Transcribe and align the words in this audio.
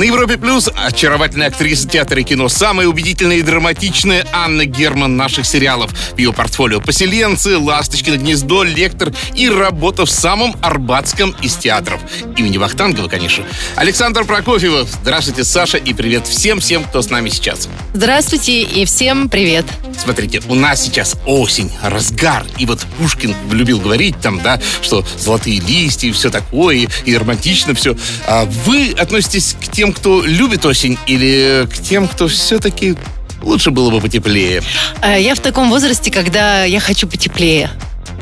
На 0.00 0.04
Европе 0.04 0.38
Плюс 0.38 0.70
очаровательная 0.74 1.48
актриса 1.48 1.86
театра 1.86 2.22
и 2.22 2.24
кино, 2.24 2.48
самая 2.48 2.86
убедительная 2.86 3.36
и 3.36 3.42
драматичная 3.42 4.26
Анна 4.32 4.64
Герман 4.64 5.18
наших 5.18 5.44
сериалов. 5.44 5.90
В 6.14 6.16
ее 6.16 6.32
портфолио 6.32 6.80
«Поселенцы», 6.80 7.58
«Ласточкино 7.58 8.16
гнездо», 8.16 8.64
«Лектор» 8.64 9.12
и 9.34 9.50
работа 9.50 10.06
в 10.06 10.10
самом 10.10 10.56
арбатском 10.62 11.36
из 11.42 11.54
театров. 11.56 12.00
Имени 12.38 12.56
Вахтангова, 12.56 13.08
конечно. 13.08 13.44
Александр 13.76 14.24
Прокофьева. 14.24 14.86
Здравствуйте, 15.02 15.44
Саша, 15.44 15.76
и 15.76 15.92
привет 15.92 16.26
всем-всем, 16.26 16.84
кто 16.84 17.02
с 17.02 17.10
нами 17.10 17.28
сейчас. 17.28 17.68
Здравствуйте 17.92 18.62
и 18.62 18.86
всем 18.86 19.28
привет. 19.28 19.66
Смотрите, 19.98 20.40
у 20.48 20.54
нас 20.54 20.82
сейчас 20.82 21.14
осень, 21.26 21.70
разгар. 21.82 22.46
И 22.56 22.64
вот 22.64 22.80
Пушкин 22.96 23.34
любил 23.52 23.78
говорить 23.78 24.18
там, 24.22 24.40
да, 24.40 24.58
что 24.80 25.04
золотые 25.18 25.60
листья 25.60 26.08
и 26.08 26.12
все 26.12 26.30
такое, 26.30 26.88
и 27.04 27.16
романтично 27.16 27.74
все. 27.74 27.94
А 28.26 28.46
вы 28.64 28.94
относитесь 28.98 29.56
к 29.60 29.70
тем, 29.70 29.89
кто 29.92 30.22
любит 30.22 30.64
осень, 30.66 30.98
или 31.06 31.66
к 31.70 31.78
тем, 31.82 32.08
кто 32.08 32.28
все-таки 32.28 32.96
лучше 33.42 33.70
было 33.70 33.90
бы 33.90 34.00
потеплее? 34.00 34.62
Э, 35.02 35.20
Я 35.20 35.34
в 35.34 35.40
таком 35.40 35.70
возрасте, 35.70 36.10
когда 36.10 36.64
я 36.64 36.80
хочу 36.80 37.06
потеплее. 37.08 37.70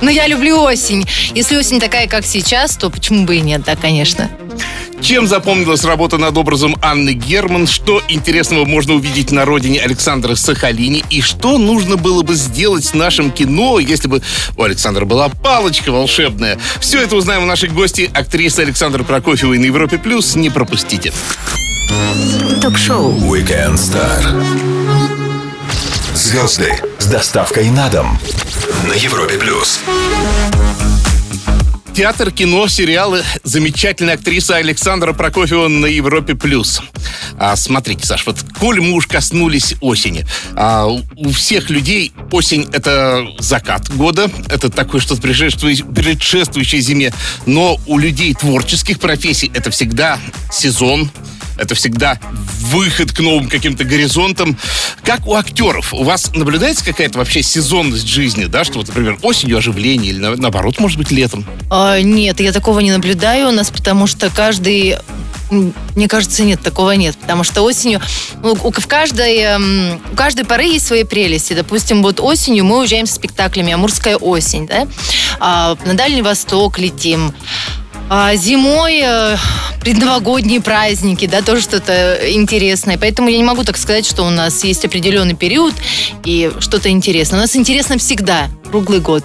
Но 0.00 0.10
я 0.10 0.26
люблю 0.28 0.60
осень. 0.62 1.04
Если 1.34 1.56
осень 1.56 1.80
такая, 1.80 2.06
как 2.06 2.24
сейчас, 2.24 2.76
то 2.76 2.88
почему 2.88 3.24
бы 3.24 3.36
и 3.36 3.40
нет, 3.40 3.62
да, 3.64 3.74
конечно. 3.74 4.30
Чем 5.00 5.26
запомнилась 5.26 5.84
работа 5.84 6.18
над 6.18 6.36
образом 6.36 6.76
Анны 6.82 7.12
Герман? 7.12 7.66
Что 7.66 8.02
интересного 8.08 8.64
можно 8.64 8.94
увидеть 8.94 9.30
на 9.30 9.44
родине 9.44 9.80
Александра 9.80 10.34
Сахалини? 10.34 11.04
И 11.10 11.22
что 11.22 11.58
нужно 11.58 11.96
было 11.96 12.22
бы 12.22 12.34
сделать 12.34 12.84
с 12.84 12.94
нашим 12.94 13.30
кино, 13.30 13.78
если 13.78 14.08
бы 14.08 14.22
у 14.56 14.62
Александра 14.62 15.04
была 15.04 15.28
палочка 15.28 15.90
волшебная? 15.90 16.58
Все 16.80 17.00
это 17.00 17.16
узнаем 17.16 17.44
у 17.44 17.46
нашей 17.46 17.68
гости, 17.68 18.10
актрисы 18.12 18.60
Александра 18.60 19.02
Прокофьевой 19.04 19.58
на 19.58 19.64
Европе+. 19.64 19.98
плюс. 19.98 20.36
Не 20.36 20.50
пропустите. 20.50 21.12
Ток-шоу 22.60 23.12
Weekend 23.12 23.74
Star. 23.74 24.68
Звезды 26.14 26.72
с 26.98 27.06
доставкой 27.06 27.70
на 27.70 27.88
дом. 27.88 28.18
На 28.88 28.92
Европе 28.92 29.38
Плюс. 29.38 29.80
Театр, 31.98 32.30
кино, 32.30 32.68
сериалы. 32.68 33.24
Замечательная 33.42 34.14
актриса 34.14 34.54
Александра 34.54 35.12
Прокофьева 35.12 35.66
на 35.66 35.86
Европе+. 35.86 36.36
плюс. 36.36 36.80
А, 37.36 37.56
смотрите, 37.56 38.06
Саш, 38.06 38.24
вот 38.24 38.36
коль 38.56 38.80
мы 38.80 38.92
уж 38.92 39.08
коснулись 39.08 39.74
осени, 39.80 40.24
а, 40.54 40.86
у 40.86 41.30
всех 41.32 41.70
людей 41.70 42.12
осень— 42.30 42.68
это 42.72 43.26
закат 43.40 43.92
года, 43.96 44.30
это 44.48 44.70
такое 44.70 45.00
что-то 45.00 45.22
предшествующее, 45.22 46.80
зиме, 46.82 47.12
но 47.46 47.80
у 47.88 47.98
людей 47.98 48.32
творческих 48.32 49.00
профессий 49.00 49.50
это 49.52 49.72
всегда 49.72 50.20
сезон, 50.52 51.10
это 51.58 51.74
всегда 51.74 52.18
выход 52.60 53.12
к 53.12 53.20
новым 53.20 53.48
каким-то 53.48 53.84
горизонтам. 53.84 54.56
Как 55.02 55.26
у 55.26 55.34
актеров? 55.34 55.92
У 55.94 56.04
вас 56.04 56.32
наблюдается 56.34 56.84
какая-то 56.84 57.18
вообще 57.18 57.42
сезонность 57.42 58.06
жизни, 58.06 58.44
да? 58.44 58.64
Что 58.64 58.78
вот, 58.78 58.88
например, 58.88 59.18
осенью 59.22 59.58
оживление 59.58 60.12
или 60.12 60.18
на- 60.18 60.36
наоборот, 60.36 60.78
может 60.78 60.98
быть, 60.98 61.10
летом? 61.10 61.44
А, 61.70 62.00
нет, 62.00 62.40
я 62.40 62.52
такого 62.52 62.80
не 62.80 62.92
наблюдаю 62.92 63.48
у 63.48 63.52
нас, 63.52 63.70
потому 63.70 64.06
что 64.06 64.30
каждый... 64.30 64.96
Мне 65.50 66.08
кажется, 66.08 66.44
нет, 66.44 66.60
такого 66.62 66.90
нет. 66.90 67.16
Потому 67.16 67.42
что 67.42 67.62
осенью... 67.62 68.02
ну, 68.42 68.52
у, 68.62 68.70
в, 68.70 68.86
каждой, 68.86 69.38
эм, 69.38 70.00
у 70.12 70.14
каждой 70.14 70.44
поры 70.44 70.64
есть 70.64 70.86
свои 70.86 71.04
прелести. 71.04 71.54
Допустим, 71.54 72.02
вот 72.02 72.20
осенью 72.20 72.66
мы 72.66 72.80
уезжаем 72.80 73.06
с 73.06 73.12
спектаклями 73.12 73.72
«Амурская 73.72 74.16
осень», 74.16 74.66
да? 74.66 74.86
А, 75.40 75.76
на 75.86 75.94
Дальний 75.94 76.20
Восток 76.20 76.78
летим. 76.78 77.32
А 78.10 78.34
зимой 78.36 79.00
э, 79.02 79.36
предновогодние 79.82 80.62
праздники, 80.62 81.26
да, 81.26 81.42
тоже 81.42 81.60
что-то 81.60 82.18
интересное. 82.32 82.96
Поэтому 82.96 83.28
я 83.28 83.36
не 83.36 83.44
могу 83.44 83.64
так 83.64 83.76
сказать, 83.76 84.06
что 84.06 84.22
у 84.24 84.30
нас 84.30 84.64
есть 84.64 84.84
определенный 84.84 85.34
период 85.34 85.74
и 86.24 86.50
что-то 86.58 86.88
интересное. 86.88 87.38
У 87.38 87.42
нас 87.42 87.54
интересно 87.54 87.98
всегда, 87.98 88.48
круглый 88.70 89.00
год. 89.00 89.24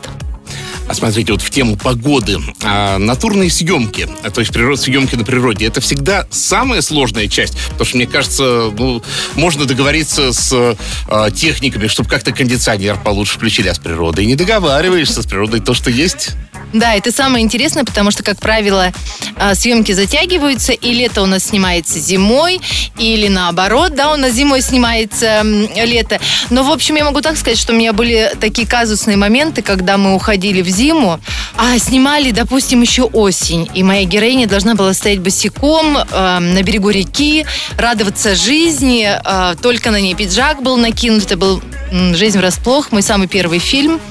А 0.87 0.93
смотрите, 0.93 1.31
вот 1.31 1.41
в 1.41 1.49
тему 1.49 1.77
погоды. 1.77 2.37
А, 2.61 2.97
натурные 2.97 3.49
съемки, 3.49 4.09
а, 4.21 4.29
то 4.29 4.41
есть 4.41 4.51
природ, 4.51 4.79
съемки 4.79 5.15
на 5.15 5.23
природе, 5.23 5.65
это 5.65 5.79
всегда 5.79 6.27
самая 6.29 6.81
сложная 6.81 7.29
часть. 7.29 7.57
Потому 7.69 7.85
что, 7.85 7.97
мне 7.97 8.07
кажется, 8.07 8.69
ну, 8.77 9.01
можно 9.35 9.65
договориться 9.65 10.33
с 10.33 10.75
а, 11.07 11.31
техниками, 11.31 11.87
чтобы 11.87 12.09
как-то 12.09 12.33
кондиционер 12.33 12.97
получше 12.97 13.35
включили, 13.35 13.69
а 13.69 13.73
с 13.73 13.79
природой 13.79 14.25
не 14.25 14.35
договариваешься. 14.35 15.21
С 15.21 15.25
природой 15.25 15.61
то, 15.61 15.73
что 15.73 15.89
есть. 15.89 16.31
Да, 16.73 16.95
это 16.95 17.11
самое 17.11 17.43
интересное, 17.43 17.83
потому 17.83 18.09
что, 18.09 18.23
как 18.23 18.39
правило, 18.39 18.91
а, 19.35 19.53
съемки 19.53 19.91
затягиваются, 19.91 20.73
и 20.73 20.91
лето 20.91 21.21
у 21.21 21.27
нас 21.27 21.45
снимается 21.45 21.99
зимой, 21.99 22.59
или 22.97 23.27
наоборот, 23.27 23.93
да, 23.93 24.11
у 24.11 24.15
нас 24.15 24.33
зимой 24.33 24.61
снимается 24.61 25.43
лето. 25.43 26.19
Но, 26.49 26.63
в 26.63 26.71
общем, 26.71 26.95
я 26.95 27.05
могу 27.05 27.21
так 27.21 27.37
сказать, 27.37 27.59
что 27.59 27.73
у 27.73 27.75
меня 27.75 27.93
были 27.93 28.35
такие 28.39 28.67
казусные 28.67 29.17
моменты, 29.17 29.61
когда 29.61 29.97
мы 29.97 30.15
уходили 30.15 30.63
в 30.63 30.67
зиму, 30.67 31.19
а 31.57 31.77
снимали, 31.77 32.31
допустим, 32.31 32.81
еще 32.81 33.03
осень, 33.03 33.69
и 33.75 33.83
моя 33.83 34.05
героиня 34.05 34.47
должна 34.47 34.73
была 34.73 34.95
стоять 34.95 35.19
босиком 35.19 35.97
э, 35.97 36.39
на 36.39 36.63
берегу 36.63 36.89
реки, 36.89 37.45
радоваться 37.77 38.33
жизни, 38.33 39.07
э, 39.07 39.55
только 39.61 39.91
на 39.91 40.01
ней 40.01 40.15
пиджак 40.15 40.63
был 40.63 40.77
накинут, 40.77 41.25
это 41.25 41.37
был 41.37 41.61
«Жизнь 41.91 42.39
врасплох», 42.39 42.91
мой 42.91 43.03
самый 43.03 43.27
первый 43.27 43.59
фильм. 43.59 44.01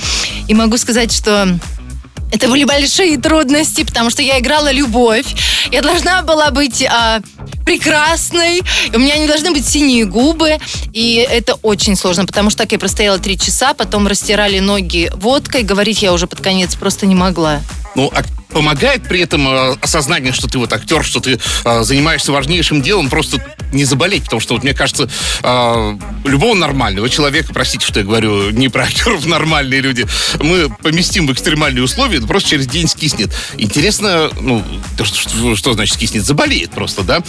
И 0.46 0.54
могу 0.54 0.78
сказать, 0.78 1.12
что 1.12 1.58
это 2.32 2.48
были 2.48 2.64
большие 2.64 3.18
трудности, 3.18 3.84
потому 3.84 4.10
что 4.10 4.22
я 4.22 4.40
играла 4.40 4.72
любовь. 4.72 5.26
Я 5.70 5.82
должна 5.82 6.22
была 6.22 6.50
быть 6.50 6.82
а, 6.82 7.20
прекрасной. 7.64 8.62
У 8.94 8.98
меня 8.98 9.18
не 9.18 9.26
должны 9.26 9.52
быть 9.52 9.68
синие 9.68 10.06
губы. 10.06 10.58
И 10.92 11.26
это 11.30 11.54
очень 11.62 11.94
сложно, 11.94 12.26
потому 12.26 12.48
что 12.50 12.62
так 12.62 12.72
я 12.72 12.78
простояла 12.78 13.18
три 13.18 13.38
часа, 13.38 13.74
потом 13.74 14.06
растирали 14.06 14.58
ноги 14.60 15.10
водкой. 15.14 15.62
Говорить 15.62 16.02
я 16.02 16.12
уже 16.12 16.26
под 16.26 16.40
конец 16.40 16.74
просто 16.74 17.06
не 17.06 17.14
могла. 17.14 17.60
Ну, 17.94 18.10
а 18.14 18.22
помогает 18.52 19.02
при 19.04 19.20
этом 19.20 19.48
э, 19.48 19.76
осознание, 19.80 20.32
что 20.32 20.48
ты 20.48 20.58
вот 20.58 20.72
актер, 20.72 21.04
что 21.04 21.20
ты 21.20 21.38
э, 21.64 21.82
занимаешься 21.82 22.32
важнейшим 22.32 22.82
делом, 22.82 23.08
просто 23.08 23.42
не 23.72 23.84
заболеть. 23.84 24.24
Потому 24.24 24.40
что, 24.40 24.54
вот, 24.54 24.62
мне 24.62 24.74
кажется, 24.74 25.08
э, 25.42 25.98
любого 26.24 26.54
нормального 26.54 27.08
человека, 27.08 27.52
простите, 27.52 27.86
что 27.86 28.00
я 28.00 28.06
говорю 28.06 28.50
не 28.50 28.68
про 28.68 28.84
актеров, 28.84 29.26
нормальные 29.26 29.80
люди, 29.80 30.06
мы 30.40 30.68
поместим 30.82 31.26
в 31.26 31.32
экстремальные 31.32 31.82
условия, 31.82 32.20
просто 32.20 32.50
через 32.50 32.66
день 32.66 32.88
скиснет. 32.88 33.30
Интересно, 33.56 34.30
ну, 34.40 34.62
то, 34.96 35.04
что, 35.04 35.56
что, 35.56 35.72
значит 35.72 35.94
скиснет? 35.94 36.24
Заболеет 36.24 36.70
просто, 36.70 37.02
да? 37.02 37.20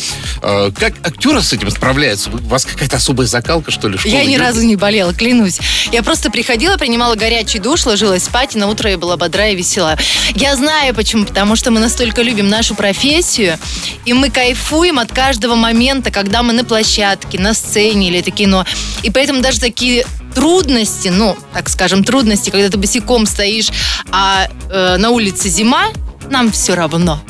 Как 0.42 0.94
актеры 1.04 1.42
с 1.42 1.54
этим 1.54 1.72
справляются? 1.72 2.30
У 2.30 2.38
вас 2.48 2.66
какая-то 2.66 2.98
особая 2.98 3.28
закалка, 3.28 3.72
что 3.72 3.88
ли? 3.88 3.98
школа 3.98 4.14
я 4.14 4.26
ни 4.26 4.32
идет? 4.32 4.42
разу 4.42 4.62
не 4.62 4.76
болела, 4.76 5.14
клянусь. 5.14 5.60
Я 5.92 6.04
просто 6.04 6.30
приходила, 6.30 6.78
принимала 6.78 7.16
горячий 7.16 7.60
душ, 7.60 7.86
ложилась 7.86 8.24
спать, 8.24 8.56
и 8.56 8.60
на 8.60 8.68
утро 8.68 8.90
я 8.90 8.98
была 8.98 9.18
бодра 9.18 9.50
и 9.50 9.56
весела. 9.56 9.98
Я 10.36 10.56
знаю 10.56 10.94
почему. 10.94 11.13
Потому 11.14 11.56
что 11.56 11.72
мы 11.72 11.80
настолько 11.80 12.22
любим 12.22 12.50
нашу 12.50 12.76
профессию, 12.76 13.58
и 14.06 14.14
мы 14.14 14.30
кайфуем 14.30 15.00
от 15.00 15.12
каждого 15.12 15.56
момента, 15.56 16.12
когда 16.12 16.44
мы 16.44 16.54
на 16.54 16.64
площадке, 16.64 17.40
на 17.40 17.54
сцене 17.54 18.10
или 18.10 18.20
это 18.20 18.32
кино. 18.32 18.66
И 19.04 19.10
поэтому 19.10 19.42
даже 19.42 19.60
такие 19.60 20.06
трудности, 20.34 21.10
ну, 21.10 21.38
так 21.54 21.70
скажем, 21.70 22.04
трудности, 22.04 22.50
когда 22.50 22.70
ты 22.70 22.78
босиком 22.78 23.26
стоишь, 23.26 23.70
а 24.12 24.48
э, 24.70 24.98
на 24.98 25.12
улице 25.12 25.50
зима, 25.50 25.90
нам 26.30 26.52
все 26.52 26.76
равно. 26.76 27.22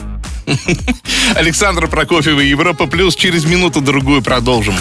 Александра 1.36 1.88
Прокофьева, 1.88 2.40
Европа 2.40 2.88
Плюс. 2.88 3.16
Через 3.16 3.46
минуту-другую 3.46 4.22
продолжим. 4.22 4.76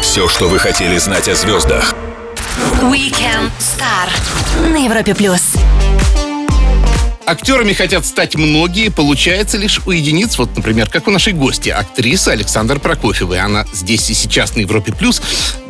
Все, 0.00 0.28
что 0.28 0.48
вы 0.48 0.58
хотели 0.58 0.98
знать 0.98 1.28
о 1.28 1.34
звездах. 1.34 1.94
Weekend 2.82 3.50
Star 3.58 4.70
на 4.70 4.84
Европе 4.84 5.14
плюс. 5.14 5.54
Актерами 7.30 7.74
хотят 7.74 8.04
стать 8.04 8.34
многие, 8.34 8.88
получается 8.88 9.56
лишь 9.56 9.80
у 9.86 9.92
единиц, 9.92 10.36
вот, 10.36 10.56
например, 10.56 10.90
как 10.90 11.06
у 11.06 11.12
нашей 11.12 11.32
гости, 11.32 11.68
актрисы 11.68 12.30
Александр 12.30 12.80
Прокофьевой. 12.80 13.38
Она 13.38 13.64
здесь 13.72 14.10
и 14.10 14.14
сейчас 14.14 14.56
на 14.56 14.60
Европе+. 14.62 14.92
плюс. 14.92 15.22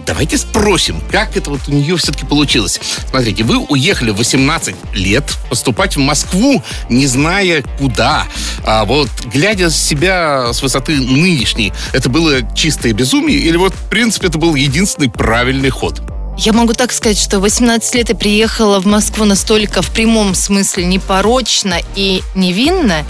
Давайте 0.06 0.38
спросим, 0.38 1.02
как 1.12 1.36
это 1.36 1.50
вот 1.50 1.60
у 1.68 1.72
нее 1.72 1.98
все-таки 1.98 2.24
получилось. 2.24 2.80
Смотрите, 3.10 3.44
вы 3.44 3.58
уехали 3.58 4.08
в 4.08 4.16
18 4.16 4.74
лет 4.94 5.24
поступать 5.50 5.96
в 5.96 6.00
Москву, 6.00 6.64
не 6.88 7.06
зная 7.06 7.62
куда. 7.78 8.26
А 8.64 8.86
вот, 8.86 9.10
глядя 9.26 9.68
с 9.68 9.76
себя 9.76 10.54
с 10.54 10.62
высоты 10.62 10.96
нынешней, 10.96 11.74
это 11.92 12.08
было 12.08 12.40
чистое 12.56 12.94
безумие 12.94 13.38
или 13.38 13.58
вот, 13.58 13.74
в 13.74 13.90
принципе, 13.90 14.28
это 14.28 14.38
был 14.38 14.54
единственный 14.54 15.10
правильный 15.10 15.68
ход? 15.68 16.00
Я 16.42 16.54
могу 16.54 16.72
так 16.72 16.90
сказать, 16.90 17.18
что 17.18 17.38
в 17.38 17.42
18 17.42 17.94
лет 17.96 18.08
я 18.08 18.14
приехала 18.14 18.80
в 18.80 18.86
Москву 18.86 19.26
настолько 19.26 19.82
в 19.82 19.90
прямом 19.90 20.34
смысле 20.34 20.86
непорочно 20.86 21.74
и 21.96 22.22
невинно, 22.34 23.04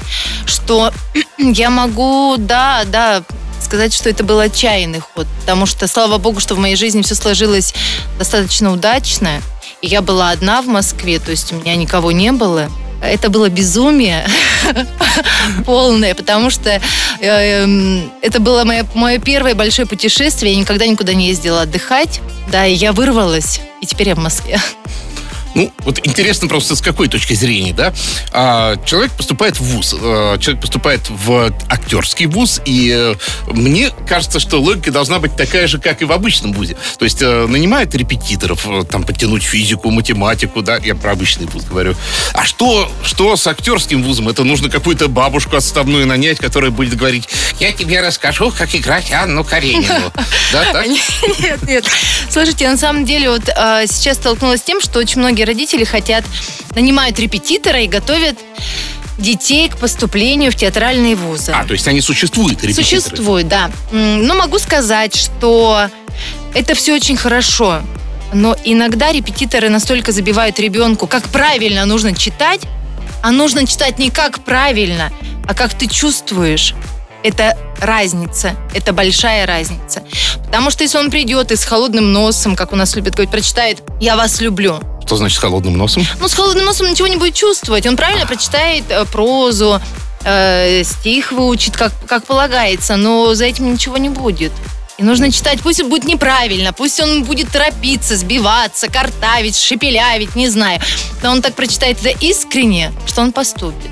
что 0.46 0.92
я 1.38 1.70
могу, 1.70 2.34
да, 2.38 2.82
да, 2.86 3.22
сказать, 3.60 3.94
что 3.94 4.10
это 4.10 4.24
был 4.24 4.40
отчаянный 4.40 4.98
ход, 4.98 5.28
потому 5.42 5.66
что, 5.66 5.86
слава 5.86 6.18
богу, 6.18 6.40
что 6.40 6.56
в 6.56 6.58
моей 6.58 6.74
жизни 6.74 7.02
все 7.02 7.14
сложилось 7.14 7.72
достаточно 8.18 8.72
удачно, 8.72 9.40
и 9.80 9.86
я 9.86 10.02
была 10.02 10.30
одна 10.30 10.60
в 10.60 10.66
Москве, 10.66 11.20
то 11.20 11.30
есть 11.30 11.52
у 11.52 11.54
меня 11.54 11.76
никого 11.76 12.10
не 12.10 12.32
было. 12.32 12.68
Это 13.02 13.30
было 13.30 13.48
безумие 13.48 14.26
полное, 15.66 16.14
потому 16.14 16.50
что 16.50 16.80
э, 17.20 17.26
эм, 17.26 18.10
это 18.22 18.40
было 18.40 18.64
мое, 18.64 18.86
мое 18.94 19.18
первое 19.18 19.54
большое 19.54 19.86
путешествие. 19.86 20.52
Я 20.52 20.60
никогда 20.60 20.86
никуда 20.86 21.14
не 21.14 21.28
ездила 21.28 21.62
отдыхать. 21.62 22.20
Да, 22.50 22.66
и 22.66 22.74
я 22.74 22.92
вырвалась, 22.92 23.60
и 23.80 23.86
теперь 23.86 24.08
я 24.08 24.14
в 24.14 24.18
Москве. 24.18 24.60
Ну, 25.54 25.72
вот 25.80 26.00
интересно 26.06 26.48
просто 26.48 26.76
с 26.76 26.80
какой 26.80 27.08
точки 27.08 27.34
зрения, 27.34 27.72
да? 27.72 27.92
А, 28.32 28.76
человек 28.84 29.12
поступает 29.12 29.58
в 29.58 29.62
ВУЗ, 29.62 29.96
а, 30.00 30.38
человек 30.38 30.60
поступает 30.60 31.08
в 31.08 31.52
актерский 31.68 32.26
ВУЗ, 32.26 32.60
и 32.64 32.92
а, 32.92 33.16
мне 33.52 33.90
кажется, 34.08 34.38
что 34.38 34.60
логика 34.60 34.92
должна 34.92 35.18
быть 35.18 35.36
такая 35.36 35.66
же, 35.66 35.78
как 35.78 36.02
и 36.02 36.04
в 36.04 36.12
обычном 36.12 36.52
ВУЗе. 36.52 36.76
То 36.98 37.04
есть 37.04 37.20
а, 37.22 37.46
нанимают 37.46 37.94
репетиторов, 37.94 38.66
а, 38.66 38.84
там, 38.84 39.02
подтянуть 39.02 39.42
физику, 39.42 39.90
математику, 39.90 40.62
да, 40.62 40.76
я 40.76 40.94
про 40.94 41.12
обычный 41.12 41.46
ВУЗ 41.46 41.64
говорю. 41.64 41.94
А 42.32 42.44
что, 42.44 42.90
что 43.04 43.36
с 43.36 43.46
актерским 43.46 44.02
ВУЗом? 44.04 44.28
Это 44.28 44.44
нужно 44.44 44.70
какую-то 44.70 45.08
бабушку 45.08 45.56
отставную 45.56 46.06
нанять, 46.06 46.38
которая 46.38 46.70
будет 46.70 46.96
говорить, 46.96 47.28
я 47.58 47.72
тебе 47.72 48.00
расскажу, 48.00 48.52
как 48.56 48.74
играть 48.74 49.12
Анну 49.12 49.44
Каренину. 49.44 50.12
Да, 50.52 50.64
так? 50.72 50.86
Нет, 50.86 51.62
нет. 51.62 51.84
Слушайте, 52.28 52.68
на 52.68 52.76
самом 52.76 53.04
деле 53.04 53.30
вот 53.30 53.48
а, 53.54 53.86
сейчас 53.86 54.16
столкнулась 54.16 54.60
с 54.60 54.64
тем, 54.64 54.80
что 54.80 54.98
очень 54.98 55.20
многие 55.20 55.39
родители 55.44 55.84
хотят, 55.84 56.24
нанимают 56.74 57.18
репетитора 57.18 57.80
и 57.80 57.88
готовят 57.88 58.38
детей 59.18 59.68
к 59.68 59.76
поступлению 59.76 60.50
в 60.50 60.56
театральные 60.56 61.14
вузы. 61.14 61.52
А, 61.52 61.64
то 61.64 61.72
есть 61.72 61.86
они 61.88 62.00
существуют, 62.00 62.62
репетиторы? 62.62 63.00
Существует, 63.00 63.48
да. 63.48 63.70
Но 63.92 64.34
могу 64.34 64.58
сказать, 64.58 65.14
что 65.14 65.88
это 66.54 66.74
все 66.74 66.94
очень 66.94 67.16
хорошо. 67.16 67.82
Но 68.32 68.56
иногда 68.64 69.12
репетиторы 69.12 69.68
настолько 69.68 70.12
забивают 70.12 70.58
ребенку, 70.58 71.06
как 71.06 71.24
правильно 71.24 71.84
нужно 71.84 72.14
читать, 72.14 72.60
а 73.22 73.32
нужно 73.32 73.66
читать 73.66 73.98
не 73.98 74.10
как 74.10 74.40
правильно, 74.44 75.12
а 75.46 75.54
как 75.54 75.74
ты 75.74 75.86
чувствуешь. 75.86 76.74
Это 77.22 77.56
разница, 77.80 78.56
это 78.74 78.92
большая 78.92 79.46
разница. 79.46 80.02
Потому 80.46 80.70
что 80.70 80.84
если 80.84 80.98
он 80.98 81.10
придет 81.10 81.52
и 81.52 81.56
с 81.56 81.64
холодным 81.64 82.12
носом, 82.12 82.56
как 82.56 82.72
у 82.72 82.76
нас 82.76 82.96
любят 82.96 83.14
говорить, 83.14 83.30
прочитает 83.30 83.82
«Я 84.00 84.16
вас 84.16 84.40
люблю», 84.40 84.80
Что 85.04 85.16
значит 85.16 85.38
с 85.38 85.40
холодным 85.40 85.76
носом? 85.76 86.04
ну, 86.18 86.28
с 86.28 86.34
холодным 86.34 86.64
носом 86.64 86.88
ничего 86.90 87.08
не 87.08 87.16
будет 87.16 87.34
чувствовать. 87.34 87.86
Он 87.86 87.96
правильно 87.96 88.26
прочитает 88.26 88.84
э, 88.88 89.04
прозу, 89.06 89.80
э, 90.24 90.82
стих 90.84 91.32
выучит, 91.32 91.76
как, 91.76 91.92
как 92.06 92.24
полагается, 92.24 92.96
но 92.96 93.34
за 93.34 93.44
этим 93.44 93.72
ничего 93.72 93.96
не 93.98 94.08
будет. 94.08 94.52
И 94.98 95.02
нужно 95.02 95.32
читать, 95.32 95.60
пусть 95.62 95.82
будет 95.82 96.04
неправильно, 96.04 96.72
пусть 96.74 97.00
он 97.00 97.24
будет 97.24 97.50
торопиться, 97.50 98.16
сбиваться, 98.16 98.88
картавить, 98.88 99.56
шепелявить, 99.56 100.36
не 100.36 100.48
знаю. 100.48 100.80
Но 101.22 101.30
он 101.30 101.40
так 101.42 101.54
прочитает 101.54 101.98
это 102.04 102.10
искренне, 102.24 102.92
что 103.06 103.22
он 103.22 103.32
поступит. 103.32 103.90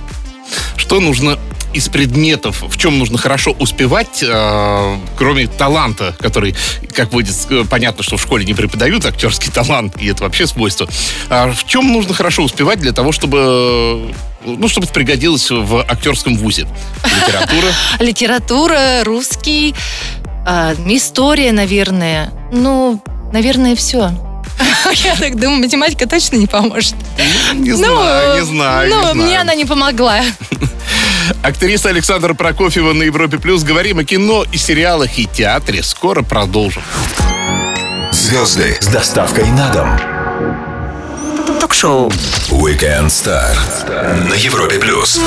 Что 0.77 1.01
нужно 1.01 1.39
из 1.75 1.89
предметов, 1.89 2.63
в 2.67 2.77
чем 2.79 2.99
нужно 2.99 3.19
хорошо 3.19 3.53
успевать, 3.59 4.23
э, 4.23 4.97
кроме 5.17 5.47
таланта, 5.47 6.15
который, 6.19 6.55
как 6.95 7.11
будет 7.11 7.35
э, 7.51 7.65
понятно, 7.69 8.03
что 8.03 8.17
в 8.17 8.23
школе 8.23 8.45
не 8.45 8.55
преподают 8.55 9.05
актерский 9.05 9.53
талант, 9.53 9.95
и 10.01 10.07
это 10.09 10.23
вообще 10.25 10.47
свойство. 10.47 10.89
А 11.29 11.53
в 11.53 11.67
чем 11.67 11.93
нужно 11.93 12.15
хорошо 12.15 12.43
успевать 12.43 12.79
для 12.81 12.93
того, 12.93 13.13
чтобы, 13.13 13.39
э, 13.39 14.13
ну, 14.47 14.69
чтобы 14.69 14.87
пригодилось 14.87 15.51
в 15.51 15.81
актерском 15.81 16.37
вузе? 16.37 16.67
Литература? 17.05 17.69
Литература, 18.01 19.05
русский, 19.05 19.75
э, 20.47 20.75
история, 20.89 21.53
наверное. 21.53 22.33
Ну, 22.53 23.03
наверное, 23.33 23.77
все. 23.77 24.11
Я 25.05 25.15
так 25.17 25.39
думаю, 25.39 25.61
математика 25.61 26.09
точно 26.09 26.37
не 26.37 26.47
поможет. 26.47 26.95
Не 27.55 27.73
знаю, 27.73 28.41
не 28.41 28.45
знаю, 28.47 28.91
Ну, 28.91 29.01
знаю. 29.03 29.15
мне 29.17 29.41
она 29.41 29.55
не 29.55 29.65
помогла. 29.67 30.23
Актриса 31.43 31.89
Александра 31.91 32.35
Прокофьева 32.35 32.93
на 32.93 33.03
Европе 33.05 33.39
Плюс. 33.39 33.63
Говорим 33.63 33.99
о 33.99 34.05
кино 34.05 34.45
и 34.51 34.59
сериалах 34.59 35.19
и 35.19 35.27
театре. 35.27 35.83
Скоро 35.83 36.23
продолжим. 36.23 36.83
Звезды 38.13 38.77
с 38.81 38.87
доставкой 38.87 39.47
на 39.51 39.69
дом. 39.71 41.59
Ток-шоу. 41.61 42.09
Weekend 42.51 43.07
Star 43.07 43.57
на 44.29 44.35
Европе 44.35 44.79
Плюс. 44.79 45.21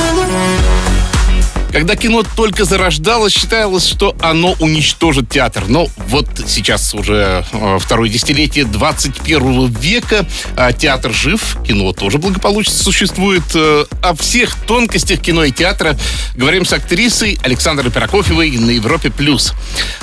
Когда 1.72 1.96
кино 1.96 2.24
только 2.36 2.66
зарождалось, 2.66 3.34
считалось, 3.34 3.86
что 3.86 4.16
оно 4.22 4.56
уничтожит 4.60 5.30
театр. 5.30 5.66
Но 5.68 5.88
вот 6.08 6.28
сейчас 6.46 6.94
уже 6.94 7.46
э, 7.52 7.78
второе 7.80 8.10
десятилетие 8.10 8.66
21 8.66 9.68
века, 9.68 10.26
а 10.58 10.74
театр 10.74 11.14
жив, 11.14 11.58
кино 11.66 11.94
тоже 11.94 12.18
благополучно 12.18 12.74
существует. 12.74 13.44
Э, 13.56 13.86
О 14.02 14.14
всех 14.16 14.56
тонкостях 14.68 15.22
кино 15.22 15.46
и 15.46 15.52
театра 15.52 15.98
говорим 16.36 16.66
с 16.66 16.74
актрисой 16.74 17.40
Александрой 17.44 17.92
Прокофьевой 17.92 18.52
на 18.52 18.72
Европе+. 18.72 19.10
плюс. 19.10 19.54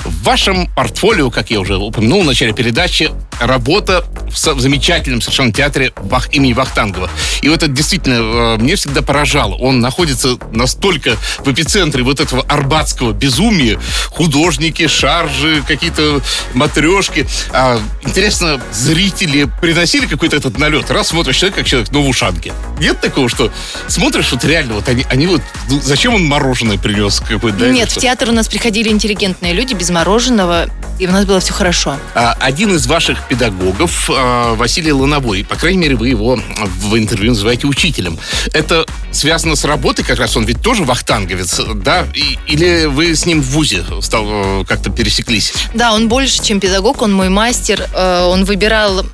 В 0.05 0.23
вашем 0.23 0.67
портфолио, 0.75 1.29
как 1.29 1.51
я 1.51 1.59
уже 1.59 1.77
упомянул 1.77 2.23
в 2.23 2.25
начале 2.25 2.53
передачи, 2.53 3.11
работа 3.39 4.05
в, 4.29 4.59
замечательном 4.59 5.21
совершенно 5.21 5.51
театре 5.51 5.93
Вах, 5.97 6.33
имени 6.33 6.53
Вахтангова. 6.53 7.09
И 7.41 7.49
вот 7.49 7.63
это 7.63 7.71
действительно 7.71 8.15
э, 8.15 8.57
мне 8.57 8.75
всегда 8.75 9.01
поражало. 9.01 9.55
Он 9.55 9.79
находится 9.79 10.37
настолько 10.51 11.15
в 11.39 11.49
эпицентре 11.59 12.03
вот 12.03 12.19
этого 12.19 12.43
арбатского 12.43 13.11
безумия. 13.11 13.79
Художники, 14.11 14.87
шаржи, 14.87 15.61
какие-то 15.67 16.21
матрешки. 16.53 17.27
А, 17.51 17.79
интересно, 18.03 18.61
зрители 18.71 19.49
приносили 19.61 20.05
какой-то 20.05 20.37
этот 20.37 20.57
налет? 20.57 20.89
Раз 20.89 21.09
смотришь 21.09 21.37
человек, 21.37 21.57
как 21.57 21.65
человек, 21.65 21.91
но 21.91 22.01
в 22.01 22.07
ушанке. 22.07 22.53
Нет 22.79 23.01
такого, 23.01 23.27
что 23.29 23.51
смотришь, 23.87 24.31
вот 24.31 24.43
реально, 24.45 24.75
вот 24.75 24.87
они, 24.87 25.05
они 25.09 25.27
вот, 25.27 25.41
ну, 25.69 25.81
зачем 25.81 26.15
он 26.15 26.25
мороженое 26.25 26.77
принес 26.77 27.19
какое-то? 27.19 27.57
да, 27.59 27.69
Нет, 27.69 27.91
в 27.91 27.97
театр 27.97 28.29
у 28.29 28.31
нас 28.31 28.47
приходили 28.47 28.89
интеллигентные 28.89 29.53
люди 29.53 29.73
без 29.73 29.89
мороженого, 29.89 30.67
и 30.97 31.07
у 31.07 31.11
нас 31.11 31.25
было 31.25 31.39
все 31.39 31.53
хорошо. 31.53 31.97
А, 32.15 32.35
Один 32.39 32.75
из 32.75 32.87
ваших 32.87 33.27
педагогов, 33.27 34.09
а, 34.13 34.55
Василий 34.55 34.91
Лановой, 34.91 35.43
по 35.43 35.55
крайней 35.55 35.79
мере, 35.79 35.95
вы 35.95 36.09
его 36.09 36.39
в 36.81 36.97
интервью 36.97 37.31
называете 37.31 37.67
учителем. 37.67 38.17
Это 38.53 38.85
связано 39.11 39.55
с 39.55 39.65
работой, 39.65 40.03
как 40.05 40.19
раз 40.19 40.37
он 40.37 40.45
ведь 40.45 40.61
тоже 40.61 40.83
вахтанговец, 40.83 41.48
да? 41.75 42.05
И- 42.13 42.37
или 42.47 42.85
вы 42.85 43.15
с 43.15 43.25
ним 43.25 43.41
в 43.41 43.45
ВУЗе 43.51 43.83
стал, 44.01 44.25
э, 44.27 44.65
как-то 44.67 44.89
пересеклись? 44.89 45.53
Да, 45.73 45.93
он 45.93 46.07
больше, 46.09 46.43
чем 46.43 46.59
педагог, 46.59 47.01
он 47.01 47.13
мой 47.13 47.29
мастер. 47.29 47.87
Э, 47.93 48.25
Он 48.29 48.45
выбирал... 48.45 49.05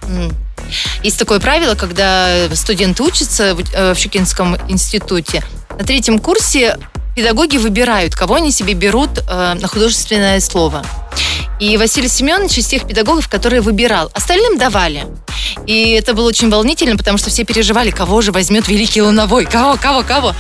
Есть 1.03 1.19
такое 1.19 1.39
правило, 1.39 1.75
когда 1.75 2.48
студенты 2.55 3.03
учатся 3.03 3.53
в 3.55 3.62
э, 3.74 3.93
в 3.93 3.98
Щукинском 3.98 4.57
институте. 4.67 5.43
На 5.77 5.86
третьем 5.86 6.19
курсе 6.19 6.77
педагоги 7.15 7.57
выбирают, 7.57 8.15
кого 8.15 8.36
они 8.36 8.51
себе 8.51 8.74
берут 8.74 9.12
э, 9.27 9.53
на 9.60 9.67
художественное 9.67 10.39
слово. 10.39 10.83
И 11.60 11.77
Василий 11.77 12.10
Семенович 12.10 12.57
из 12.57 12.67
тех 12.67 12.86
педагогов, 12.88 13.29
которые 13.29 13.62
выбирал. 13.62 14.10
Остальным 14.13 14.57
давали. 14.57 15.05
И 15.67 15.91
это 15.91 16.13
было 16.13 16.27
очень 16.27 16.50
волнительно, 16.50 16.98
потому 16.98 17.17
что 17.17 17.29
все 17.29 17.43
переживали, 17.45 17.91
кого 17.91 18.21
же 18.21 18.31
возьмет 18.31 18.67
Великий 18.67 19.01
Луновой, 19.01 19.45
кого, 19.45 19.77
кого, 19.77 20.03
кого. 20.03 20.33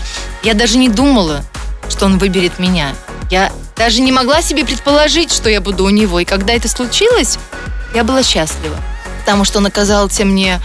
Я 0.43 0.53
даже 0.55 0.77
не 0.77 0.89
думала, 0.89 1.45
что 1.89 2.05
он 2.05 2.17
выберет 2.17 2.59
меня. 2.59 2.95
Я 3.29 3.51
даже 3.75 4.01
не 4.01 4.11
могла 4.11 4.41
себе 4.41 4.63
предположить, 4.65 5.31
что 5.33 5.49
я 5.49 5.61
буду 5.61 5.83
у 5.85 5.89
него. 5.89 6.19
И 6.19 6.25
когда 6.25 6.53
это 6.53 6.67
случилось, 6.67 7.37
я 7.93 8.03
была 8.03 8.23
счастлива. 8.23 8.77
Потому 9.21 9.43
что 9.45 9.57
он 9.59 9.65
оказался 9.65 10.23
мне 10.25 10.61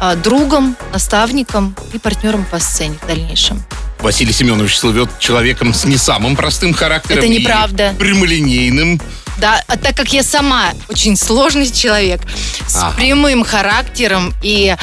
а, 0.00 0.14
другом, 0.14 0.76
наставником 0.92 1.76
и 1.92 1.98
партнером 1.98 2.44
по 2.44 2.58
сцене 2.58 2.96
в 3.02 3.06
дальнейшем. 3.06 3.62
Василий 4.00 4.32
Семенович 4.32 4.78
слывет 4.78 5.08
человеком 5.18 5.74
с 5.74 5.84
не 5.84 5.96
самым 5.96 6.36
простым 6.36 6.72
характером. 6.72 7.18
Это 7.18 7.28
неправда. 7.28 7.94
прямолинейным. 7.98 9.00
Да, 9.38 9.62
а 9.68 9.76
так 9.76 9.96
как 9.96 10.12
я 10.12 10.22
сама 10.22 10.70
очень 10.88 11.16
сложный 11.16 11.70
человек 11.70 12.20
с 12.66 12.76
Ага. 12.76 12.96
прямым 12.96 13.44
характером, 13.44 14.34
и 14.42 14.74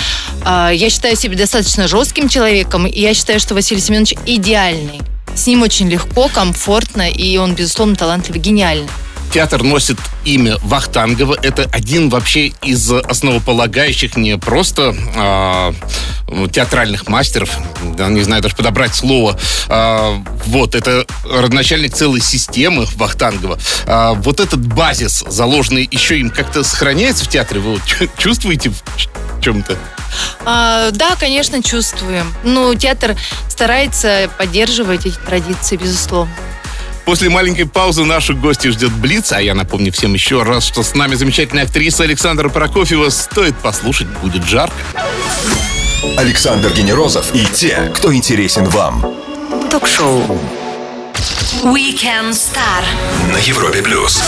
а, 0.43 0.69
я 0.69 0.89
считаю 0.89 1.15
себя 1.15 1.37
достаточно 1.37 1.87
жестким 1.87 2.29
человеком, 2.29 2.85
и 2.87 2.99
я 3.01 3.13
считаю, 3.13 3.39
что 3.39 3.53
Василий 3.53 3.81
Семенович 3.81 4.15
идеальный. 4.25 5.01
С 5.35 5.47
ним 5.47 5.61
очень 5.61 5.89
легко, 5.89 6.29
комфортно, 6.29 7.09
и 7.09 7.37
он, 7.37 7.55
безусловно, 7.55 7.95
талантливый, 7.95 8.39
гениальный. 8.41 8.89
Театр 9.33 9.63
носит 9.63 9.97
имя 10.23 10.57
Вахтангова. 10.63 11.37
Это 11.41 11.69
один 11.73 12.09
вообще 12.09 12.53
из 12.63 12.89
основополагающих 12.89 14.15
не 14.15 14.37
просто 14.37 14.95
а, 15.17 15.73
театральных 16.51 17.09
мастеров, 17.09 17.49
да, 17.97 18.07
не 18.07 18.21
знаю 18.21 18.41
даже 18.41 18.55
подобрать 18.55 18.95
слово. 18.95 19.37
А, 19.67 20.23
вот, 20.45 20.73
это 20.73 21.05
родоначальник 21.29 21.93
целой 21.93 22.21
системы 22.21 22.85
Вахтангова. 22.95 23.59
А, 23.87 24.13
вот 24.13 24.39
этот 24.39 24.65
базис, 24.65 25.25
заложенный 25.27 25.87
еще 25.91 26.17
им, 26.17 26.29
как-то 26.29 26.63
сохраняется 26.63 27.25
в 27.25 27.27
театре? 27.27 27.59
Вы 27.59 27.81
чувствуете 28.17 28.69
в 28.69 29.41
чем-то? 29.41 29.77
А, 30.45 30.91
да, 30.91 31.15
конечно, 31.19 31.61
чувствуем. 31.63 32.33
Ну, 32.43 32.73
театр 32.75 33.15
старается 33.49 34.29
поддерживать 34.37 35.05
эти 35.05 35.17
традиции, 35.17 35.77
безусловно. 35.77 36.33
После 37.05 37.29
маленькой 37.29 37.65
паузы 37.65 38.03
наших 38.03 38.39
гостей 38.41 38.71
ждет 38.71 38.91
Блиц, 38.91 39.31
а 39.31 39.39
я 39.39 39.53
напомню 39.53 39.91
всем 39.91 40.13
еще 40.15 40.41
раз, 40.41 40.65
что 40.65 40.81
с 40.81 40.95
нами 40.95 41.13
замечательная 41.13 41.65
актриса 41.65 42.03
Александра 42.03 42.49
Прокофьева. 42.49 43.09
Стоит 43.09 43.55
послушать, 43.57 44.07
будет 44.07 44.43
жарко. 44.43 44.75
Александр 46.17 46.71
Генерозов 46.73 47.33
и 47.35 47.45
те, 47.45 47.91
кто 47.95 48.13
интересен 48.13 48.65
вам. 48.65 49.05
Ток-шоу. 49.69 50.39
Weekend 51.63 52.31
Star. 52.31 52.83
На 53.31 53.37
Европе 53.37 53.81
плюс. 53.81 54.21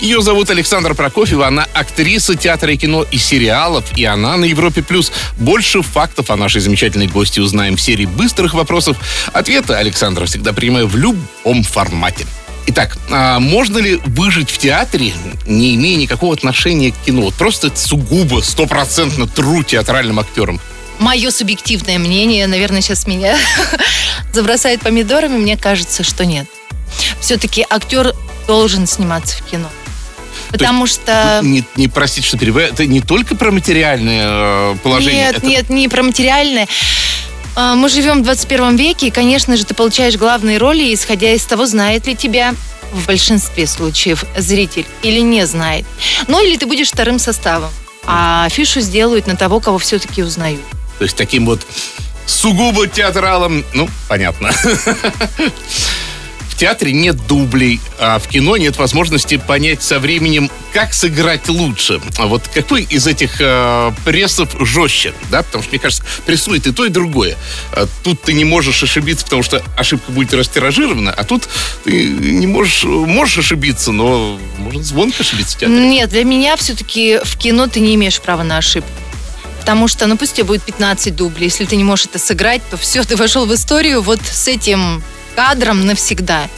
Ее 0.00 0.22
зовут 0.22 0.48
Александра 0.48 0.94
Прокофьева, 0.94 1.46
она 1.46 1.66
актриса 1.74 2.34
театра 2.34 2.72
и 2.72 2.78
кино 2.78 3.04
и 3.10 3.18
сериалов, 3.18 3.84
и 3.96 4.04
она 4.06 4.38
на 4.38 4.46
Европе+. 4.46 4.82
плюс. 4.82 5.12
Больше 5.36 5.82
фактов 5.82 6.30
о 6.30 6.36
нашей 6.36 6.62
замечательной 6.62 7.06
гости 7.06 7.38
узнаем 7.38 7.76
в 7.76 7.82
серии 7.82 8.06
быстрых 8.06 8.54
вопросов. 8.54 8.96
Ответы 9.34 9.74
Александра 9.74 10.24
всегда 10.24 10.54
принимаю 10.54 10.86
в 10.86 10.96
любом 10.96 11.62
формате. 11.62 12.26
Итак, 12.66 12.96
а 13.10 13.40
можно 13.40 13.76
ли 13.76 13.96
выжить 14.06 14.48
в 14.48 14.56
театре, 14.56 15.12
не 15.46 15.74
имея 15.74 15.96
никакого 15.96 16.32
отношения 16.32 16.92
к 16.92 16.96
кино? 17.04 17.22
Вот 17.22 17.34
просто 17.34 17.70
сугубо, 17.74 18.40
стопроцентно 18.40 19.26
тру 19.26 19.62
театральным 19.62 20.18
актером. 20.18 20.60
Мое 20.98 21.30
субъективное 21.30 21.98
мнение, 21.98 22.46
наверное, 22.46 22.80
сейчас 22.80 23.06
меня 23.06 23.36
забросает 24.32 24.80
помидорами, 24.80 25.36
мне 25.36 25.58
кажется, 25.58 26.04
что 26.04 26.24
нет. 26.24 26.46
Все-таки 27.20 27.66
актер 27.68 28.14
должен 28.46 28.86
сниматься 28.86 29.36
в 29.36 29.42
кино. 29.42 29.68
Потому 30.50 30.86
что... 30.86 31.40
Не, 31.42 31.64
не 31.76 31.88
простите, 31.88 32.26
что 32.26 32.38
перебиваю, 32.38 32.68
это 32.68 32.86
не 32.86 33.00
только 33.00 33.34
про 33.36 33.50
материальное 33.50 34.26
э, 34.72 34.76
положение. 34.82 35.26
Нет, 35.26 35.36
это- 35.38 35.46
нет, 35.46 35.70
не 35.70 35.88
про 35.88 36.02
материальное. 36.02 36.66
А, 37.56 37.74
Мы 37.74 37.88
живем 37.88 38.20
в 38.20 38.22
21 38.24 38.76
веке, 38.76 39.08
и, 39.08 39.10
конечно 39.10 39.56
же, 39.56 39.64
ты 39.64 39.74
получаешь 39.74 40.16
главные 40.16 40.58
роли, 40.58 40.94
исходя 40.94 41.32
из 41.32 41.44
того, 41.44 41.66
знает 41.66 42.06
ли 42.06 42.14
тебя 42.16 42.54
в 42.92 43.06
большинстве 43.06 43.66
случаев 43.66 44.24
зритель 44.36 44.86
или 45.02 45.20
не 45.20 45.46
знает. 45.46 45.86
Ну, 46.26 46.44
или 46.44 46.56
ты 46.56 46.66
будешь 46.66 46.88
вторым 46.88 47.18
составом. 47.18 47.70
А 48.06 48.44
афишу 48.46 48.80
сделают 48.80 49.26
на 49.26 49.36
того, 49.36 49.60
кого 49.60 49.78
все-таки 49.78 50.22
узнают. 50.22 50.60
То 50.98 51.04
есть 51.04 51.16
таким 51.16 51.46
вот 51.46 51.60
сугубо 52.26 52.86
театралом, 52.86 53.64
ну, 53.74 53.88
понятно. 54.08 54.50
Театре 56.60 56.92
нет 56.92 57.16
дублей, 57.26 57.80
а 57.98 58.18
в 58.18 58.28
кино 58.28 58.58
нет 58.58 58.76
возможности 58.76 59.38
понять 59.38 59.82
со 59.82 59.98
временем, 59.98 60.50
как 60.74 60.92
сыграть 60.92 61.48
лучше. 61.48 62.02
А 62.18 62.26
вот 62.26 62.48
какой 62.52 62.82
из 62.82 63.06
этих 63.06 63.40
э, 63.40 63.90
прессов 64.04 64.50
жестче, 64.60 65.14
да? 65.30 65.42
Потому 65.42 65.62
что, 65.62 65.70
мне 65.70 65.78
кажется, 65.78 66.04
прессует 66.26 66.66
и 66.66 66.72
то, 66.72 66.84
и 66.84 66.90
другое. 66.90 67.38
А 67.72 67.88
Тут 68.04 68.20
ты 68.20 68.34
не 68.34 68.44
можешь 68.44 68.82
ошибиться, 68.82 69.24
потому 69.24 69.42
что 69.42 69.64
ошибка 69.74 70.12
будет 70.12 70.34
растиражирована, 70.34 71.14
а 71.14 71.24
тут 71.24 71.48
ты 71.84 72.04
не 72.04 72.46
можешь, 72.46 72.84
можешь 72.84 73.38
ошибиться, 73.38 73.90
но 73.90 74.38
можно 74.58 74.82
звонко 74.82 75.16
ошибиться 75.20 75.56
в 75.56 75.60
театре. 75.60 75.78
Нет, 75.78 76.10
для 76.10 76.24
меня 76.24 76.58
все-таки 76.58 77.20
в 77.24 77.38
кино 77.38 77.68
ты 77.68 77.80
не 77.80 77.94
имеешь 77.94 78.20
права 78.20 78.42
на 78.42 78.58
ошибку. 78.58 78.90
Потому 79.60 79.88
что, 79.88 80.06
ну 80.06 80.18
пусть 80.18 80.34
тебе 80.34 80.44
будет 80.44 80.62
15 80.64 81.16
дублей, 81.16 81.46
если 81.46 81.64
ты 81.64 81.76
не 81.76 81.84
можешь 81.84 82.04
это 82.04 82.18
сыграть, 82.18 82.60
то 82.70 82.76
все, 82.76 83.02
ты 83.02 83.16
вошел 83.16 83.46
в 83.46 83.54
историю 83.54 84.02
вот 84.02 84.20
с 84.22 84.46
этим 84.46 85.02
кадром 85.40 85.86
навсегда. 85.86 86.48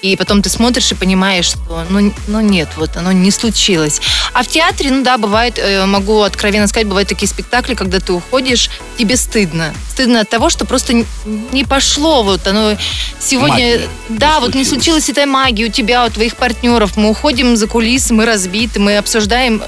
И 0.00 0.16
потом 0.16 0.40
ты 0.40 0.48
смотришь 0.48 0.90
и 0.90 0.94
понимаешь, 0.94 1.44
что 1.44 1.84
ну, 1.90 2.10
ну 2.28 2.40
нет, 2.40 2.68
вот 2.78 2.96
оно 2.96 3.12
не 3.12 3.30
случилось. 3.30 4.00
А 4.32 4.42
в 4.42 4.46
театре, 4.46 4.90
ну 4.90 5.02
да, 5.02 5.18
бывает, 5.18 5.58
э, 5.58 5.84
могу 5.84 6.22
откровенно 6.22 6.66
сказать, 6.66 6.88
бывают 6.88 7.10
такие 7.10 7.28
спектакли, 7.28 7.74
когда 7.74 8.00
ты 8.00 8.14
уходишь, 8.14 8.70
тебе 8.96 9.18
стыдно. 9.18 9.74
Стыдно 9.90 10.20
от 10.20 10.30
того, 10.30 10.48
что 10.48 10.64
просто 10.64 11.04
не 11.52 11.64
пошло 11.64 12.22
вот 12.22 12.46
оно 12.46 12.78
сегодня... 13.20 13.50
Магия 13.50 13.88
да, 14.08 14.36
не 14.36 14.40
вот 14.40 14.54
не 14.54 14.64
случилась 14.64 15.10
эта 15.10 15.26
магия 15.26 15.66
у 15.66 15.70
тебя, 15.70 16.06
у 16.06 16.08
твоих 16.08 16.36
партнеров. 16.36 16.96
Мы 16.96 17.10
уходим 17.10 17.54
за 17.58 17.66
кулисы, 17.66 18.14
мы 18.14 18.24
разбиты, 18.24 18.80
мы 18.80 18.96
обсуждаем, 18.96 19.62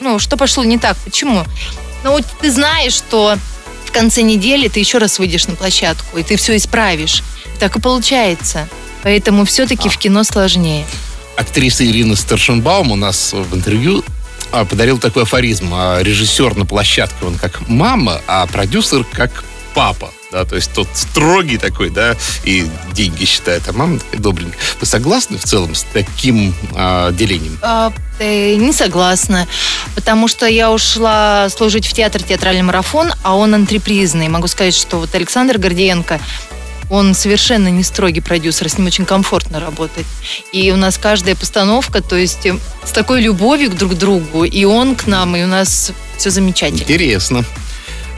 ну, 0.00 0.18
что 0.18 0.36
пошло 0.36 0.64
не 0.64 0.78
так, 0.78 0.96
почему. 1.04 1.44
Но 2.02 2.10
вот 2.10 2.24
ты 2.40 2.50
знаешь, 2.50 2.94
что 2.94 3.38
в 3.92 3.94
конце 3.94 4.22
недели 4.22 4.68
ты 4.68 4.80
еще 4.80 4.96
раз 4.96 5.18
выйдешь 5.18 5.46
на 5.48 5.54
площадку, 5.54 6.16
и 6.16 6.22
ты 6.22 6.36
все 6.36 6.56
исправишь. 6.56 7.22
Так 7.60 7.76
и 7.76 7.80
получается. 7.80 8.66
Поэтому 9.02 9.44
все-таки 9.44 9.90
в 9.90 9.98
кино 9.98 10.24
сложнее. 10.24 10.86
актриса 11.36 11.84
Ирина 11.84 12.16
Старшенбаум 12.16 12.90
у 12.92 12.96
нас 12.96 13.34
в 13.34 13.54
интервью 13.54 14.02
а, 14.50 14.64
подарил 14.64 14.98
такой 14.98 15.24
афоризм. 15.24 15.72
А, 15.74 16.02
Режиссер 16.02 16.56
на 16.56 16.64
площадке, 16.64 17.26
он 17.26 17.36
как 17.36 17.68
мама, 17.68 18.22
а 18.26 18.46
продюсер 18.46 19.04
как 19.04 19.44
папа. 19.74 20.10
Да, 20.30 20.46
то 20.46 20.56
есть 20.56 20.72
тот 20.72 20.88
строгий 20.94 21.58
такой, 21.58 21.90
да, 21.90 22.16
и 22.44 22.66
деньги 22.92 23.26
считает, 23.26 23.64
а 23.68 23.74
мама 23.74 23.98
такая 23.98 24.20
добренькая. 24.22 24.58
Вы 24.80 24.86
согласны 24.86 25.36
в 25.36 25.44
целом 25.44 25.74
с 25.74 25.82
таким 25.92 26.54
а, 26.74 27.12
делением? 27.12 27.58
А, 27.60 27.92
не 28.22 28.72
согласна, 28.72 29.46
потому 29.94 30.28
что 30.28 30.46
я 30.46 30.70
ушла 30.70 31.48
служить 31.48 31.86
в 31.86 31.92
театр 31.92 32.22
театральный 32.22 32.62
марафон, 32.62 33.12
а 33.22 33.36
он 33.36 33.54
антрепризный. 33.54 34.28
Могу 34.28 34.46
сказать, 34.46 34.74
что 34.74 34.98
вот 34.98 35.14
Александр 35.14 35.58
Гордиенко, 35.58 36.20
он 36.90 37.14
совершенно 37.14 37.68
не 37.68 37.82
строгий 37.82 38.20
продюсер, 38.20 38.68
с 38.68 38.76
ним 38.76 38.86
очень 38.86 39.06
комфортно 39.06 39.60
работать. 39.60 40.06
И 40.52 40.70
у 40.72 40.76
нас 40.76 40.98
каждая 40.98 41.34
постановка, 41.34 42.02
то 42.02 42.16
есть 42.16 42.44
э, 42.44 42.54
с 42.84 42.90
такой 42.90 43.22
любовью 43.22 43.70
к 43.70 43.74
друг 43.74 43.94
другу, 43.94 44.44
и 44.44 44.64
он 44.64 44.94
к 44.94 45.06
нам, 45.06 45.34
и 45.34 45.42
у 45.42 45.46
нас 45.46 45.92
все 46.18 46.30
замечательно. 46.30 46.82
Интересно. 46.82 47.44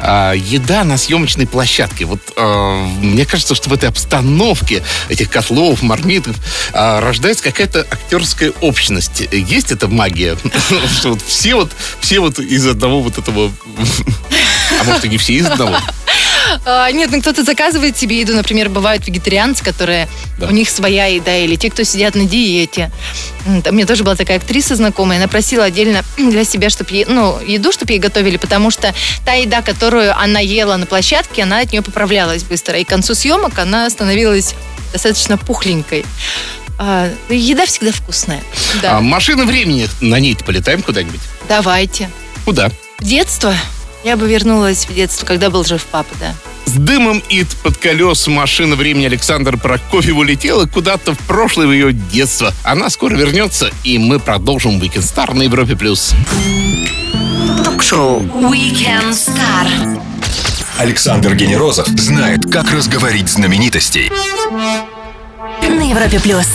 А, 0.06 0.34
еда 0.34 0.84
на 0.84 0.98
съемочной 0.98 1.46
площадке. 1.46 2.04
Вот 2.04 2.20
а, 2.36 2.86
мне 3.00 3.24
кажется, 3.24 3.54
что 3.54 3.70
в 3.70 3.72
этой 3.72 3.88
обстановке 3.88 4.82
этих 5.08 5.30
котлов, 5.30 5.80
мармитов 5.80 6.36
а, 6.74 7.00
рождается 7.00 7.42
какая-то 7.42 7.86
актерская 7.90 8.52
общность. 8.60 9.26
Есть 9.32 9.72
эта 9.72 9.88
магия? 9.88 10.36
Что 10.98 11.10
вот 11.10 11.22
все 11.26 11.54
вот 11.54 11.72
все 12.00 12.20
вот 12.20 12.38
из 12.38 12.66
одного 12.66 13.00
вот 13.00 13.16
этого. 13.16 13.50
А 14.80 14.82
может 14.84 15.04
и 15.04 15.08
не 15.08 15.18
все 15.18 15.34
из 15.34 15.46
одного. 15.46 15.76
А, 16.64 16.90
нет, 16.90 17.10
ну 17.10 17.20
кто-то 17.20 17.42
заказывает 17.44 17.96
себе 17.96 18.20
еду, 18.20 18.34
например, 18.34 18.68
бывают 18.68 19.06
вегетарианцы, 19.06 19.64
которые 19.64 20.08
Да. 20.38 20.48
у 20.48 20.50
них 20.50 20.68
своя 20.68 21.06
еда, 21.06 21.36
или 21.36 21.56
те, 21.56 21.70
кто 21.70 21.84
сидят 21.84 22.14
на 22.14 22.24
диете. 22.24 22.90
Там 23.62 23.74
У 23.74 23.76
меня 23.76 23.86
тоже 23.86 24.04
была 24.04 24.16
такая 24.16 24.38
актриса 24.38 24.76
знакомая, 24.76 25.18
она 25.18 25.28
просила 25.28 25.64
отдельно 25.64 26.02
для 26.18 26.44
себя, 26.44 26.70
чтобы 26.70 27.04
ну, 27.08 27.38
еду, 27.46 27.72
чтобы 27.72 27.92
ей 27.92 27.98
готовили, 27.98 28.36
потому 28.36 28.70
что 28.70 28.94
та 29.24 29.32
еда, 29.34 29.62
которую 29.62 30.16
она 30.18 30.40
ела 30.40 30.76
на 30.76 30.86
площадке, 30.86 31.42
она 31.42 31.60
от 31.60 31.72
нее 31.72 31.82
поправлялась 31.82 32.42
быстро. 32.44 32.78
И 32.78 32.84
к 32.84 32.88
концу 32.88 33.14
съемок 33.14 33.58
она 33.58 33.88
становилась 33.90 34.54
достаточно 34.92 35.36
пухленькой. 35.38 36.04
А, 36.78 37.08
еда 37.28 37.66
всегда 37.66 37.92
вкусная. 37.92 38.42
Да. 38.82 38.98
А, 38.98 39.00
машина 39.00 39.44
времени. 39.44 39.88
На 40.00 40.18
ней 40.18 40.36
полетаем 40.36 40.82
куда-нибудь? 40.82 41.20
Давайте. 41.48 42.10
Куда? 42.44 42.70
В 42.98 43.04
детство. 43.04 43.54
Я 44.04 44.18
бы 44.18 44.28
вернулась 44.28 44.86
в 44.86 44.94
детство, 44.94 45.24
когда 45.24 45.48
был 45.48 45.64
жив 45.64 45.82
папа, 45.90 46.14
да. 46.20 46.34
С 46.66 46.72
дымом 46.72 47.22
и 47.30 47.46
под 47.62 47.78
колес 47.78 48.26
машина 48.26 48.76
времени 48.76 49.06
Александр 49.06 49.56
Прокофьев 49.56 50.16
улетела 50.16 50.66
куда-то 50.66 51.14
в 51.14 51.18
прошлое 51.20 51.66
в 51.66 51.72
ее 51.72 51.94
детство. 51.94 52.52
Она 52.64 52.90
скоро 52.90 53.14
вернется, 53.14 53.70
и 53.82 53.96
мы 53.96 54.18
продолжим 54.20 54.78
Weekend 54.78 55.00
Star 55.02 55.32
на 55.32 55.42
Европе+. 55.44 55.74
плюс. 55.74 56.12
Ток-шоу 57.64 58.20
Weekend 58.20 59.12
Star. 59.12 60.00
Александр 60.76 61.34
Генерозов 61.34 61.86
знает, 61.88 62.40
как 62.52 62.70
разговорить 62.72 63.30
знаменитостей. 63.30 64.10
На 65.62 65.88
Европе 65.90 66.20
плюс. 66.20 66.46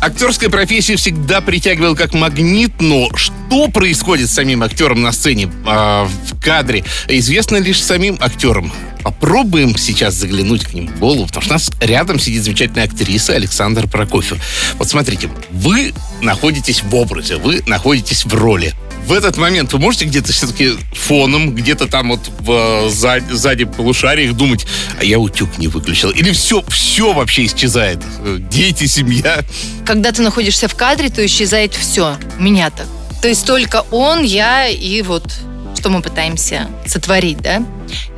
Актерская 0.00 0.48
профессия 0.48 0.96
всегда 0.96 1.40
притягивала 1.40 1.94
как 1.94 2.14
магнит, 2.14 2.80
но 2.80 3.08
что 3.16 3.34
происходит 3.72 4.28
с 4.28 4.34
самим 4.34 4.62
актером 4.62 5.02
на 5.02 5.12
сцене, 5.12 5.50
а, 5.66 6.04
в 6.30 6.40
кадре, 6.40 6.84
известно 7.08 7.56
лишь 7.56 7.82
самим 7.82 8.16
актерам. 8.20 8.72
Попробуем 9.02 9.76
сейчас 9.76 10.14
заглянуть 10.14 10.64
к 10.64 10.72
ним 10.74 10.88
в 10.88 10.98
голову, 10.98 11.26
потому 11.26 11.42
что 11.44 11.50
у 11.52 11.54
нас 11.54 11.70
рядом 11.80 12.18
сидит 12.18 12.42
замечательная 12.42 12.84
актриса 12.86 13.34
Александр 13.34 13.86
Прокофьев. 13.86 14.38
Вот 14.78 14.88
смотрите, 14.88 15.30
вы 15.50 15.94
находитесь 16.22 16.82
в 16.82 16.92
образе, 16.94 17.36
вы 17.36 17.62
находитесь 17.66 18.24
в 18.24 18.34
роли. 18.34 18.74
В 19.06 19.12
этот 19.12 19.36
момент 19.36 19.72
вы 19.72 19.78
можете 19.78 20.06
где-то 20.06 20.32
все-таки 20.32 20.72
фоном, 20.92 21.54
где-то 21.54 21.86
там 21.86 22.08
вот 22.08 22.28
в, 22.40 22.50
э, 22.50 22.90
за- 22.90 23.22
сзади 23.30 23.62
полушариях 23.64 24.34
думать, 24.34 24.66
а 24.98 25.04
я 25.04 25.20
утюг 25.20 25.56
не 25.58 25.68
выключил. 25.68 26.10
Или 26.10 26.32
все, 26.32 26.64
все 26.68 27.12
вообще 27.12 27.46
исчезает. 27.46 28.00
Э, 28.24 28.38
Дети, 28.40 28.86
семья. 28.86 29.44
когда 29.84 30.10
ты 30.10 30.22
находишься 30.22 30.66
в 30.66 30.74
кадре, 30.74 31.10
то 31.10 31.24
исчезает 31.24 31.72
все. 31.74 32.16
У 32.40 32.42
меня 32.42 32.70
так. 32.70 32.88
То 33.22 33.28
есть 33.28 33.46
только 33.46 33.84
он, 33.90 34.22
я 34.22 34.68
и 34.68 35.02
вот 35.02 35.24
что 35.78 35.90
мы 35.90 36.02
пытаемся 36.02 36.68
сотворить, 36.86 37.38
да? 37.42 37.62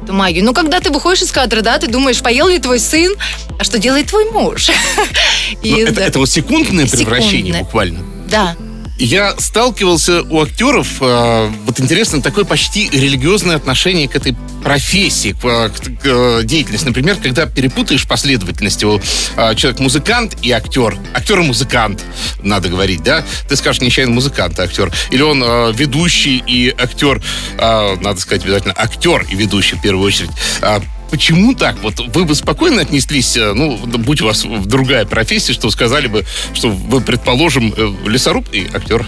Эту 0.03 0.13
магию. 0.13 0.45
Но 0.45 0.55
когда 0.55 0.81
ты 0.81 0.91
выходишь 0.91 1.23
из 1.23 1.31
кадра, 1.33 1.61
да, 1.61 1.79
ты 1.79 1.87
думаешь, 1.87 2.21
поел 2.23 2.49
ли 2.49 2.59
твой 2.59 2.79
сын, 2.79 3.15
а 3.59 3.65
что 3.65 3.79
делает 3.79 4.07
твой 4.07 4.31
муж? 4.31 4.71
И 5.63 5.73
Ну, 5.73 5.79
это, 5.83 5.93
да. 5.95 6.03
это 6.05 6.19
вот 6.19 6.31
секундное 6.31 6.87
превращение 6.87 7.53
Секундное. 7.53 7.63
буквально. 7.65 8.01
Да, 8.31 8.57
Я 9.01 9.35
сталкивался 9.39 10.23
у 10.23 10.43
актеров, 10.43 10.89
э, 11.01 11.51
вот 11.67 11.79
интересно, 11.81 12.21
такое 12.21 12.45
почти 12.45 12.91
религиозное 12.91 13.55
отношение 13.55 14.09
к 14.09 14.17
этой 14.17 14.35
профессии, 14.65 15.37
к, 15.41 15.45
э, 15.45 15.69
к- 15.69 16.03
к, 16.03 16.05
э, 16.05 16.41
деятельности. 16.43 16.85
Например, 16.87 17.17
когда 17.23 17.47
перепутаешь 17.47 18.09
последовательность 18.09 18.83
его 18.83 19.01
э, 19.37 19.55
человек-музыкант 19.55 20.37
и 20.43 20.51
актер. 20.51 20.99
Актер 21.15 21.39
и 21.39 21.43
музыкант, 21.45 22.03
надо 22.43 22.69
говорить, 22.69 23.05
да? 23.05 23.25
Ты 23.49 23.55
скажешь, 23.55 23.81
нечаянно 23.83 24.13
музыкант, 24.15 24.59
а 24.59 24.65
актер. 24.65 24.93
Или 25.13 25.23
он 25.23 25.45
э, 25.45 25.73
ведущий 25.77 26.43
и 26.45 26.75
актер, 26.77 27.23
э, 27.57 27.97
надо 28.01 28.19
сказать 28.19 28.43
обязательно, 28.43 28.75
актер 28.77 29.25
и 29.31 29.37
ведущий 29.37 29.77
в 29.77 29.81
первую 29.81 30.05
очередь. 30.05 30.31
А 30.61 30.83
Почему 31.11 31.55
так? 31.55 31.77
Вот 31.83 31.99
вы 32.15 32.25
бы 32.25 32.35
спокойно 32.35 32.83
отнеслись, 32.83 33.37
э, 33.37 33.53
ну, 33.55 33.77
будь 33.79 34.21
у 34.21 34.27
вас 34.27 34.45
другая 34.45 35.05
профессия, 35.07 35.53
что 35.53 35.71
сказали 35.71 36.07
бы, 36.07 36.25
что 36.55 36.69
вы, 36.69 37.01
предположим, 37.01 37.73
э, 37.77 37.95
лесоруб 38.07 38.47
и 38.53 38.69
актер. 38.73 39.07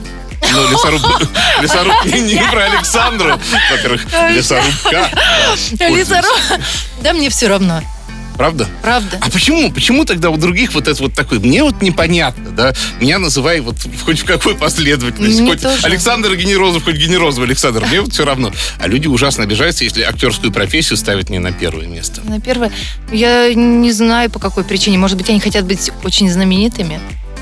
Ну, 0.52 0.70
лесоруб, 0.70 1.02
лесоруб 1.60 2.04
не, 2.06 2.20
не 2.20 2.42
про 2.50 2.64
Александру, 2.64 3.38
во-первых, 3.70 4.06
лесорубка. 4.30 5.10
Лизару. 5.78 6.28
Да 7.02 7.12
мне 7.12 7.28
все 7.28 7.48
равно. 7.48 7.82
Правда? 8.40 8.66
Правда. 8.80 9.18
А 9.20 9.28
почему? 9.28 9.70
Почему 9.70 10.06
тогда 10.06 10.30
у 10.30 10.38
других 10.38 10.72
вот 10.72 10.88
это 10.88 11.02
вот 11.02 11.12
такое? 11.12 11.38
Мне 11.40 11.62
вот 11.62 11.82
непонятно, 11.82 12.50
да? 12.52 12.72
Меня 12.98 13.18
называй 13.18 13.60
вот 13.60 13.76
хоть 14.02 14.20
в 14.20 14.24
какой 14.24 14.54
последовательности. 14.54 15.42
Мне 15.42 15.50
хоть 15.50 15.60
тоже. 15.60 15.84
Александр 15.86 16.34
Генерозов, 16.34 16.84
хоть 16.84 16.96
Генерозов 16.96 17.44
Александр. 17.44 17.84
Мне 17.84 18.00
вот 18.00 18.14
все 18.14 18.24
равно. 18.24 18.50
А 18.78 18.88
люди 18.88 19.06
ужасно 19.08 19.44
обижаются, 19.44 19.84
если 19.84 20.00
актерскую 20.00 20.54
профессию 20.54 20.96
ставят 20.96 21.28
не 21.28 21.38
на 21.38 21.52
первое 21.52 21.86
место. 21.86 22.22
На 22.22 22.40
первое, 22.40 22.72
я 23.12 23.52
не 23.52 23.92
знаю 23.92 24.30
по 24.30 24.38
какой 24.38 24.64
причине. 24.64 24.96
Может 24.96 25.18
быть, 25.18 25.28
они 25.28 25.40
хотят 25.40 25.66
быть 25.66 25.90
очень 26.02 26.30
знаменитыми. 26.30 26.98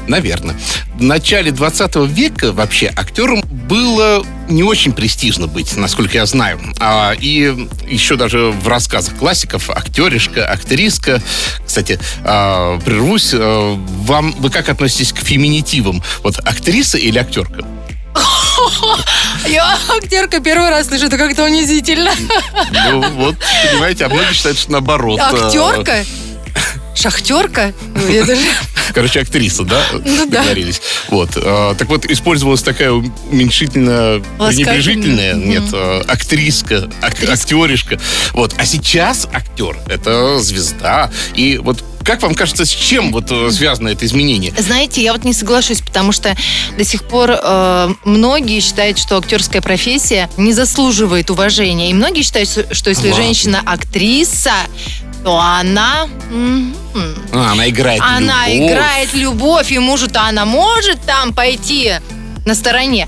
Наверное. 0.09 0.57
В 0.95 1.03
начале 1.03 1.53
20 1.53 1.97
века 2.09 2.53
вообще 2.53 2.91
актерам 2.97 3.43
было 3.43 4.25
не 4.49 4.63
очень 4.63 4.93
престижно 4.93 5.47
быть, 5.47 5.77
насколько 5.77 6.15
я 6.17 6.25
знаю. 6.27 6.59
А, 6.81 7.13
и 7.13 7.55
еще 7.87 8.17
даже 8.17 8.47
в 8.51 8.67
рассказах 8.67 9.17
классиков 9.17 9.69
актеришка, 9.71 10.47
актриска. 10.47 11.21
Кстати, 11.65 12.01
а, 12.25 12.79
прервусь. 12.81 13.31
а, 13.35 13.75
вам, 13.77 14.33
вы 14.39 14.51
как 14.51 14.71
относитесь 14.71 15.13
к 15.13 15.19
феминитивам? 15.19 16.03
Вот 16.23 16.39
актриса 16.39 16.97
или 16.97 17.19
актерка? 17.19 17.61
Я 19.47 19.79
актерка 19.97 20.41
первый 20.41 20.71
раз 20.71 20.89
слышу, 20.89 21.07
это 21.07 21.19
как-то 21.19 21.45
унизительно. 21.45 22.13
Ну, 22.73 23.03
вот, 23.11 23.37
понимаете, 23.71 24.07
а 24.07 24.09
многие 24.09 24.33
считают, 24.33 24.59
что 24.59 24.73
наоборот. 24.73 25.21
а, 25.21 25.47
Актерка? 25.47 26.05
Шахтерка? 26.99 27.73
Короче, 28.93 29.21
актриса, 29.21 29.65
да? 29.65 29.81
Ну 29.93 30.27
да. 30.27 30.39
Договорились. 30.41 30.81
Вот. 31.09 31.31
а, 31.37 31.75
так 31.75 31.89
вот, 31.89 32.07
использовалась 32.07 32.63
такая 32.63 32.91
уменьшительно 32.91 34.23
пренебрежительная, 34.39 35.35
нет, 35.35 35.65
а, 35.73 36.03
актриска, 36.09 36.91
ак- 37.01 37.23
актеришка. 37.23 38.01
Вот. 38.33 38.55
А 38.59 38.67
сейчас 38.67 39.29
актер— 39.33 39.79
это 39.89 40.41
звезда. 40.41 41.11
И 41.35 41.59
вот 41.59 41.85
как 42.09 42.23
вам 42.23 42.35
кажется, 42.35 42.65
с 42.65 42.71
чем 42.71 43.13
вот 43.13 43.31
э, 43.31 43.51
связано 43.51 43.89
это 43.89 44.07
изменение? 44.07 44.55
Знаете, 44.57 45.03
я 45.03 45.13
вот 45.13 45.25
не 45.25 45.35
соглашусь, 45.35 45.83
потому 45.83 46.13
что 46.13 46.35
до 46.79 46.83
сих 46.83 47.05
пор 47.05 47.33
э, 47.33 47.89
многие 48.05 48.61
считают, 48.61 48.99
что 48.99 49.19
актерская 49.19 49.61
профессия 49.61 50.31
не 50.39 50.55
заслуживает 50.55 51.31
уважения. 51.31 51.91
И 51.91 51.93
многие 51.93 52.23
считают, 52.23 52.49
что 52.49 52.89
если 52.89 53.11
Ладно. 53.11 53.23
женщина 53.23 53.63
актриса, 53.63 54.53
то 55.25 55.39
она... 55.39 56.09
А, 57.33 57.53
она 57.53 57.69
играет 57.69 58.01
она 58.03 58.49
любовь. 58.49 58.71
играет 58.71 59.15
любовь, 59.15 59.73
и 59.73 59.79
мужу-то 59.79 60.23
она 60.23 60.45
может 60.45 61.01
там 61.03 61.33
пойти 61.33 61.93
на 62.45 62.55
стороне. 62.55 63.07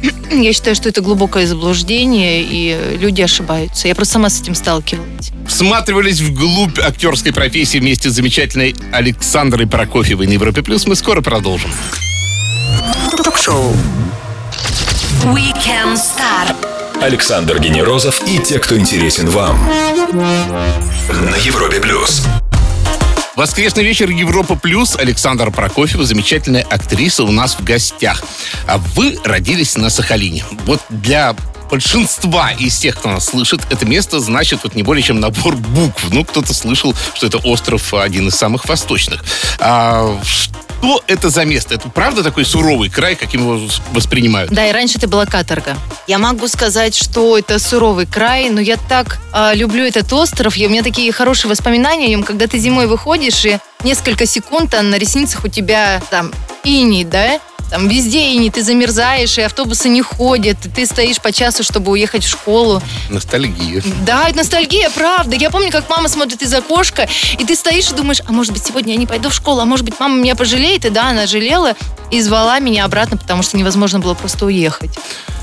Я 0.30 0.52
считаю, 0.52 0.74
что 0.76 0.88
это 0.88 1.00
глубокое 1.00 1.46
заблуждение, 1.46 2.42
и 2.42 2.96
люди 2.98 3.22
ошибаются. 3.22 3.88
Я 3.88 3.94
просто 3.94 4.14
сама 4.14 4.30
с 4.30 4.40
этим 4.40 4.54
сталкивалась. 4.54 5.30
Всматривались 5.46 6.20
вглубь 6.20 6.78
актерской 6.78 7.32
профессии 7.32 7.78
вместе 7.78 8.10
с 8.10 8.12
замечательной 8.14 8.74
Александрой 8.92 9.66
Прокофьевой 9.66 10.26
на 10.26 10.32
Европе+. 10.32 10.62
плюс. 10.62 10.86
Мы 10.86 10.94
скоро 10.96 11.20
продолжим. 11.20 11.70
Ток-шоу. 13.24 13.74
Weekend 15.24 15.96
Star. 15.96 16.54
Александр 17.02 17.60
Генерозов 17.60 18.20
и 18.26 18.38
те, 18.38 18.58
кто 18.58 18.76
интересен 18.78 19.28
вам. 19.30 19.58
Европе 21.38 21.78
плюс. 21.78 22.24
Воскресный 23.36 23.84
вечер 23.84 24.10
Европа 24.10 24.56
Плюс. 24.56 24.96
Александр 24.96 25.52
Прокофьева, 25.52 26.04
замечательная 26.04 26.62
актриса 26.62 27.22
у 27.22 27.30
нас 27.30 27.54
в 27.54 27.62
гостях. 27.62 28.24
А 28.66 28.78
вы 28.78 29.16
родились 29.24 29.76
на 29.76 29.90
Сахалине. 29.90 30.44
Вот 30.64 30.80
для 30.88 31.36
большинства 31.70 32.50
из 32.50 32.76
тех, 32.78 32.96
кто 32.96 33.10
нас 33.10 33.26
слышит, 33.26 33.60
это 33.70 33.86
место 33.86 34.18
значит 34.18 34.60
вот 34.64 34.74
не 34.74 34.82
более 34.82 35.02
чем 35.04 35.20
набор 35.20 35.54
букв. 35.54 36.06
Ну, 36.10 36.24
кто-то 36.24 36.52
слышал, 36.52 36.92
что 37.14 37.28
это 37.28 37.38
остров 37.38 37.94
один 37.94 38.26
из 38.26 38.34
самых 38.34 38.68
восточных. 38.68 39.24
А 39.60 40.20
что 40.80 41.02
это 41.06 41.28
за 41.28 41.44
место? 41.44 41.74
Это 41.74 41.88
правда 41.88 42.22
такой 42.22 42.44
суровый 42.44 42.88
край, 42.88 43.14
каким 43.14 43.42
его 43.42 43.68
воспринимают? 43.92 44.50
Да, 44.50 44.66
и 44.66 44.72
раньше 44.72 44.98
это 44.98 45.08
была 45.08 45.26
каторга. 45.26 45.76
Я 46.06 46.18
могу 46.18 46.48
сказать, 46.48 46.94
что 46.94 47.36
это 47.36 47.58
суровый 47.58 48.06
край, 48.06 48.48
но 48.50 48.60
я 48.60 48.76
так 48.76 49.18
а, 49.32 49.54
люблю 49.54 49.84
этот 49.84 50.12
остров, 50.12 50.56
и 50.56 50.66
у 50.66 50.70
меня 50.70 50.82
такие 50.82 51.12
хорошие 51.12 51.50
воспоминания 51.50 52.06
о 52.06 52.08
нем, 52.08 52.22
когда 52.22 52.46
ты 52.46 52.58
зимой 52.58 52.86
выходишь, 52.86 53.44
и 53.44 53.58
несколько 53.84 54.26
секунд 54.26 54.74
а 54.74 54.82
на 54.82 54.96
ресницах 54.96 55.44
у 55.44 55.48
тебя 55.48 56.00
там 56.10 56.32
иней, 56.64 57.04
да? 57.04 57.40
Там 57.70 57.88
везде 57.88 58.32
иней, 58.32 58.50
ты 58.50 58.62
замерзаешь, 58.62 59.36
и 59.38 59.42
автобусы 59.42 59.88
не 59.88 60.02
ходят, 60.02 60.56
и 60.64 60.68
ты 60.68 60.86
стоишь 60.86 61.20
по 61.20 61.32
часу, 61.32 61.62
чтобы 61.62 61.92
уехать 61.92 62.24
в 62.24 62.28
школу. 62.28 62.82
Ностальгия. 63.10 63.82
Да, 64.06 64.28
это 64.28 64.38
ностальгия, 64.38 64.88
правда. 64.90 65.36
Я 65.36 65.50
помню, 65.50 65.70
как 65.70 65.88
мама 65.90 66.08
смотрит 66.08 66.42
из 66.42 66.52
окошка, 66.54 67.08
и 67.38 67.44
ты 67.44 67.54
стоишь 67.54 67.90
и 67.90 67.94
думаешь, 67.94 68.20
а 68.26 68.32
может 68.32 68.52
быть, 68.52 68.64
сегодня 68.64 68.92
я 68.94 68.98
не 68.98 69.06
пойду 69.06 69.28
в 69.28 69.34
школу, 69.34 69.60
а 69.60 69.64
может 69.64 69.84
быть, 69.84 69.94
мама 70.00 70.16
меня 70.16 70.34
пожалеет. 70.34 70.84
И 70.86 70.90
да, 70.90 71.08
она 71.10 71.26
жалела 71.26 71.74
и 72.10 72.22
звала 72.22 72.58
меня 72.58 72.84
обратно, 72.86 73.16
потому 73.18 73.42
что 73.42 73.56
невозможно 73.58 73.98
было 74.00 74.14
просто 74.14 74.46
уехать. 74.46 74.90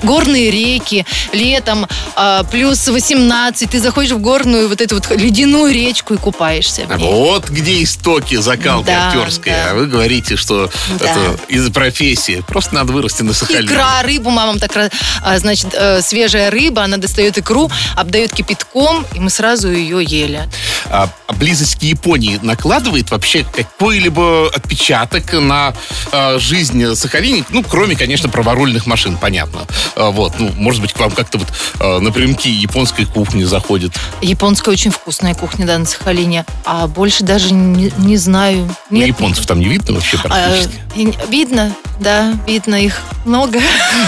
Горные 0.03 0.51
реки, 0.51 1.05
летом 1.31 1.87
а, 2.15 2.43
плюс 2.43 2.87
18, 2.87 3.69
ты 3.69 3.79
заходишь 3.79 4.11
в 4.11 4.19
горную 4.19 4.67
вот 4.67 4.81
эту 4.81 4.95
вот 4.95 5.09
ледяную 5.11 5.73
речку 5.73 6.13
и 6.13 6.17
купаешься 6.17 6.83
вот 6.97 7.49
где 7.49 7.83
истоки 7.83 8.35
закалки 8.35 8.87
Да, 8.87 9.07
актерской. 9.07 9.51
да. 9.51 9.71
А 9.71 9.75
вы 9.75 9.85
говорите, 9.87 10.35
что 10.35 10.69
Да. 10.99 11.05
это 11.05 11.39
из-за 11.47 11.71
профессии. 11.71 12.14
Просто 12.47 12.75
надо 12.75 12.93
вырасти 12.93 13.21
на 13.23 13.33
Сахалине. 13.33 13.65
Икра, 13.65 14.01
рыбу 14.03 14.29
мамам 14.29 14.59
так, 14.59 14.75
раз- 14.75 14.91
а, 15.21 15.37
значит, 15.39 15.67
э, 15.73 16.01
свежая 16.01 16.49
рыба, 16.51 16.83
она 16.83 16.97
достает 16.97 17.37
икру, 17.37 17.69
обдает 17.95 18.31
кипятком, 18.33 19.05
и 19.13 19.19
мы 19.19 19.29
сразу 19.29 19.71
ее 19.71 20.03
ели. 20.03 20.47
А, 20.87 21.09
а 21.27 21.33
близость 21.33 21.79
к 21.79 21.83
Японии 21.83 22.39
накладывает 22.41 23.11
вообще 23.11 23.43
какой-либо 23.43 24.49
отпечаток 24.53 25.33
на 25.33 25.73
а, 26.11 26.37
жизнь 26.39 26.95
Сахалине? 26.95 27.43
Ну, 27.49 27.63
кроме, 27.63 27.95
конечно, 27.95 28.29
праворульных 28.29 28.85
машин, 28.85 29.17
понятно. 29.17 29.61
А, 29.95 30.11
вот, 30.11 30.33
ну, 30.39 30.51
может 30.55 30.81
быть, 30.81 30.93
к 30.93 30.99
вам 30.99 31.11
как-то 31.11 31.37
вот 31.37 31.47
а, 31.79 31.99
напрямки 31.99 32.47
японской 32.47 33.05
кухни 33.05 33.43
заходит. 33.43 33.91
Японская 34.21 34.73
очень 34.73 34.91
вкусная 34.91 35.33
кухня, 35.35 35.65
да, 35.65 35.77
на 35.77 35.85
Сахалине. 35.85 36.45
А 36.65 36.87
больше 36.87 37.23
даже 37.23 37.53
не, 37.53 37.91
не 37.97 38.17
знаю. 38.17 38.73
Ну, 38.89 38.97
Нет. 38.97 39.07
японцев 39.07 39.45
там 39.45 39.59
не 39.59 39.67
видно 39.67 39.93
вообще 39.93 40.17
А, 40.23 40.27
практически. 40.27 40.75
и- 40.95 41.13
видно, 41.29 41.73
да, 41.99 42.37
видно 42.47 42.75
их 42.75 42.99
много. 43.25 43.59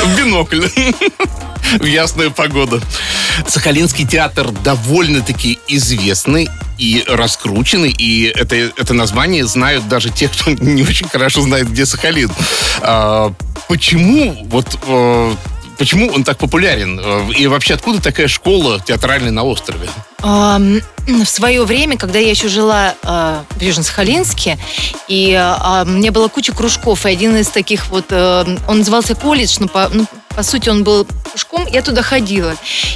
В 0.03 0.17
бинокль. 0.17 0.67
В 1.79 1.85
ясную 1.85 2.31
погоду. 2.31 2.81
Сахалинский 3.47 4.05
театр 4.05 4.51
довольно-таки 4.63 5.59
известный 5.67 6.49
и 6.77 7.03
раскрученный, 7.07 7.91
и 7.91 8.23
это, 8.23 8.55
это 8.55 8.93
название 8.93 9.45
знают 9.45 9.87
даже 9.87 10.09
те, 10.09 10.27
кто 10.27 10.51
не 10.61 10.83
очень 10.83 11.07
хорошо 11.09 11.41
знает, 11.41 11.69
где 11.69 11.85
Сахалин. 11.85 12.31
А, 12.81 13.33
почему 13.67 14.45
вот 14.49 14.77
э, 14.87 15.35
почему 15.77 16.07
он 16.13 16.23
так 16.23 16.37
популярен? 16.37 16.99
Э, 17.03 17.29
И 17.37 17.47
вообще 17.47 17.73
откуда 17.73 18.01
такая 18.01 18.27
школа 18.27 18.79
театральная 18.79 19.31
на 19.31 19.43
острове? 19.43 19.89
В 20.21 21.25
свое 21.25 21.63
время, 21.63 21.97
когда 21.97 22.19
я 22.19 22.29
еще 22.29 22.49
жила 22.49 22.95
а, 23.03 23.45
в 23.51 23.61
Южно-Сахалинске, 23.61 24.57
и 25.07 25.33
а, 25.33 25.85
мне 25.85 26.11
была 26.11 26.27
куча 26.27 26.51
кружков, 26.51 27.05
и 27.05 27.09
один 27.09 27.37
из 27.37 27.47
таких 27.47 27.87
вот, 27.87 28.05
э, 28.09 28.57
он 28.67 28.79
назывался 28.79 29.15
колледж, 29.15 29.57
но 29.59 29.67
по, 29.67 29.89
ну, 29.89 30.05
по 30.29 30.43
сути 30.43 30.69
он 30.69 30.83
был 30.83 31.07
кружком, 31.29 31.65
я 31.67 31.81
туда 31.81 32.01
ходила. 32.01 32.55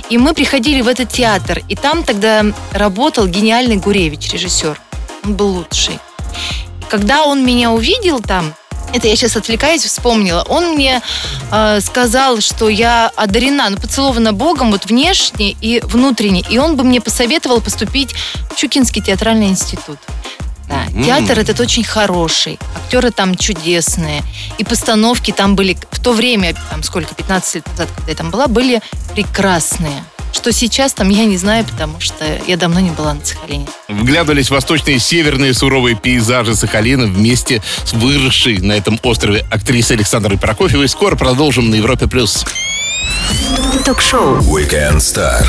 И 0.10 0.18
мы 0.18 0.34
приходили 0.34 0.82
в 0.82 0.88
этот 0.88 1.10
театр, 1.10 1.62
и 1.70 1.76
там 1.76 2.04
тогда 2.04 2.46
работал 2.74 3.28
гениальный 3.28 3.78
Гуревич, 3.78 4.34
режиссер. 4.34 4.80
Он 5.24 5.34
был 5.36 5.48
лучший. 5.48 6.00
И 6.82 6.86
когда 6.90 7.24
он 7.24 7.46
меня 7.46 7.72
увидел 7.72 8.20
там, 8.20 8.54
это 8.94 9.08
я 9.08 9.16
сейчас 9.16 9.36
отвлекаюсь, 9.38 9.84
вспомнила. 9.84 10.44
Он 10.50 10.74
мне 10.76 11.02
э, 11.52 11.80
сказал, 11.82 12.42
что 12.42 12.70
я 12.70 13.12
одарена, 13.16 13.70
ну, 13.70 13.78
поцелована 13.78 14.34
Богом 14.34 14.72
вот 14.72 14.86
внешне 14.86 15.56
и 15.62 15.82
внутренне. 15.84 16.44
И 16.50 16.58
он 16.58 16.76
бы 16.76 16.84
мне 16.84 17.02
посоветовал 17.02 17.62
поступить 17.62 18.14
в 18.52 18.56
Чукинский 18.56 19.02
театральный 19.02 19.48
институт. 19.48 20.00
Да, 20.68 20.86
М. 20.94 21.04
театр 21.04 21.38
этот 21.38 21.60
очень 21.60 21.84
хороший, 21.84 22.58
актеры 22.78 23.12
там 23.12 23.36
чудесные, 23.36 24.24
и 24.58 24.64
постановки 24.64 25.32
там 25.32 25.56
были 25.56 25.78
в 25.92 26.00
то 26.00 26.14
время, 26.14 26.56
там 26.70 26.82
сколько, 26.84 27.14
15 27.14 27.56
лет 27.56 27.68
назад, 27.68 27.90
когда 27.96 28.12
я 28.12 28.18
там 28.18 28.32
была, 28.32 28.48
были 28.48 28.82
прекрасные. 29.14 30.04
Что 30.32 30.52
сейчас 30.52 30.94
там, 30.94 31.10
я 31.10 31.26
не 31.26 31.38
знаю, 31.38 31.66
потому 31.66 32.00
что 32.00 32.26
я 32.48 32.58
давно 32.58 32.80
не 32.80 32.90
была 32.92 33.14
на 33.14 33.24
Сахалине. 33.24 33.68
Вглядывались 33.88 34.48
в 34.48 34.52
восточные 34.52 34.96
и 34.98 35.00
северные 35.00 35.54
суровые 35.54 35.96
пейзажи 35.96 36.56
Сахалина 36.56 37.06
вместе 37.06 37.62
с 37.84 37.94
выросшей 37.94 38.60
на 38.60 38.74
этом 38.74 39.00
острове 39.04 39.46
актрисой 39.52 39.98
Александрой 39.98 40.38
Прокофьевой. 40.38 40.88
Скоро 40.88 41.16
продолжим 41.16 41.70
на 41.70 41.76
Европе+. 41.76 42.08
плюс. 42.08 42.46
Ток-шоу. 43.86 44.40
Weekend 44.40 44.98
Star. 44.98 45.44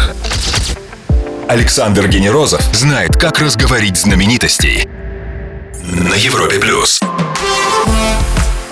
Александр 1.49 2.09
Генерозов 2.09 2.63
знает, 2.73 3.17
как 3.17 3.39
разговорить 3.39 3.97
знаменитостей. 3.97 4.89
На 5.83 6.15
Европе 6.15 6.59
плюс. 6.59 7.01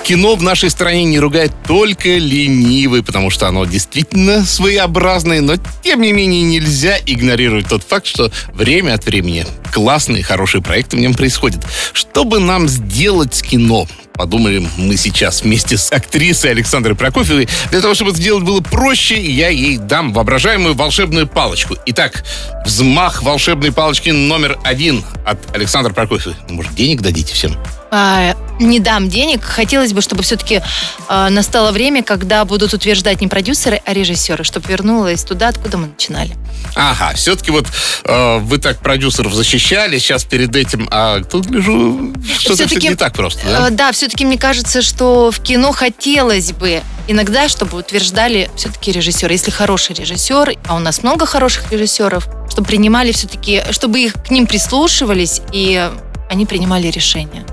Кино 0.04 0.34
в 0.34 0.42
нашей 0.42 0.70
стране 0.70 1.04
не 1.04 1.20
ругает 1.20 1.52
только 1.66 2.08
ленивый, 2.08 3.02
потому 3.02 3.30
что 3.30 3.46
оно 3.46 3.64
действительно 3.64 4.44
своеобразное, 4.44 5.40
но 5.40 5.54
тем 5.84 6.00
не 6.00 6.12
менее 6.12 6.42
нельзя 6.42 6.96
игнорировать 7.06 7.68
тот 7.68 7.84
факт, 7.84 8.06
что 8.06 8.32
время 8.52 8.94
от 8.94 9.04
времени 9.04 9.46
классные, 9.72 10.24
хорошие 10.24 10.62
проекты 10.62 10.96
в 10.96 11.00
нем 11.00 11.14
происходят. 11.14 11.64
Что 11.92 12.24
бы 12.24 12.40
нам 12.40 12.68
сделать 12.68 13.40
кино? 13.42 13.86
Подумаем 14.14 14.68
мы 14.76 14.96
сейчас 14.96 15.42
вместе 15.42 15.78
с 15.78 15.92
актрисой 15.92 16.50
Александрой 16.50 16.94
Прокофьевой. 16.94 17.48
Для 17.70 17.80
того, 17.80 17.94
чтобы 17.94 18.10
сделать 18.10 18.44
было 18.44 18.60
проще, 18.60 19.18
я 19.18 19.48
ей 19.48 19.78
дам 19.78 20.12
воображаемую 20.12 20.74
волшебную 20.74 21.26
палочку. 21.26 21.76
Итак, 21.86 22.24
взмах 22.66 23.22
волшебной 23.22 23.72
палочки 23.72 24.10
номер 24.10 24.58
один 24.62 25.04
от 25.24 25.38
Александры 25.56 25.94
Прокофьевой. 25.94 26.36
Может, 26.50 26.74
денег 26.74 27.00
дадите 27.00 27.32
всем? 27.32 27.56
А, 27.90 28.36
не 28.58 28.78
дам 28.78 29.08
денег. 29.08 29.42
Хотелось 29.42 29.92
бы, 29.92 30.00
чтобы 30.02 30.22
все-таки 30.22 30.62
настало 31.08 31.72
время, 31.72 32.02
когда 32.02 32.44
будут 32.44 32.74
утверждать 32.74 33.20
не 33.20 33.26
продюсеры, 33.26 33.80
а 33.84 33.92
режиссеры, 33.92 34.44
чтобы 34.44 34.68
вернулась 34.68 35.24
туда, 35.24 35.48
откуда 35.48 35.78
мы 35.78 35.88
начинали. 35.88 36.36
Ага, 36.76 37.14
все-таки 37.14 37.50
вот 37.50 37.66
э, 38.04 38.38
вы 38.38 38.58
так 38.58 38.78
продюсеров 38.78 39.32
защищали, 39.34 39.98
сейчас 39.98 40.24
перед 40.24 40.54
этим, 40.54 40.88
а 40.92 41.20
тут 41.22 41.46
гляжу, 41.46 42.12
что-то 42.38 42.66
все 42.68 42.76
не 42.76 42.94
так 42.94 43.14
просто, 43.14 43.40
да? 43.44 43.68
Э, 43.68 43.70
Да, 43.70 43.92
все-таки 43.92 44.24
мне 44.24 44.38
кажется, 44.38 44.82
что 44.82 45.30
в 45.30 45.40
кино 45.40 45.72
хотелось 45.72 46.52
бы 46.52 46.82
иногда, 47.08 47.48
чтобы 47.48 47.78
утверждали 47.78 48.50
все-таки 48.56 48.92
режиссеры. 48.92 49.32
Если 49.32 49.50
хороший 49.50 49.96
режиссер, 49.96 50.54
а 50.68 50.76
у 50.76 50.78
нас 50.78 51.02
много 51.02 51.26
хороших 51.26 51.72
режиссеров, 51.72 52.28
чтобы 52.50 52.68
принимали 52.68 53.10
все-таки, 53.12 53.62
чтобы 53.72 54.00
их 54.00 54.14
к 54.22 54.30
ним 54.30 54.46
прислушивались 54.46 55.40
и 55.52 55.90
они 56.28 56.46
принимали 56.46 56.86
решения. 56.88 57.44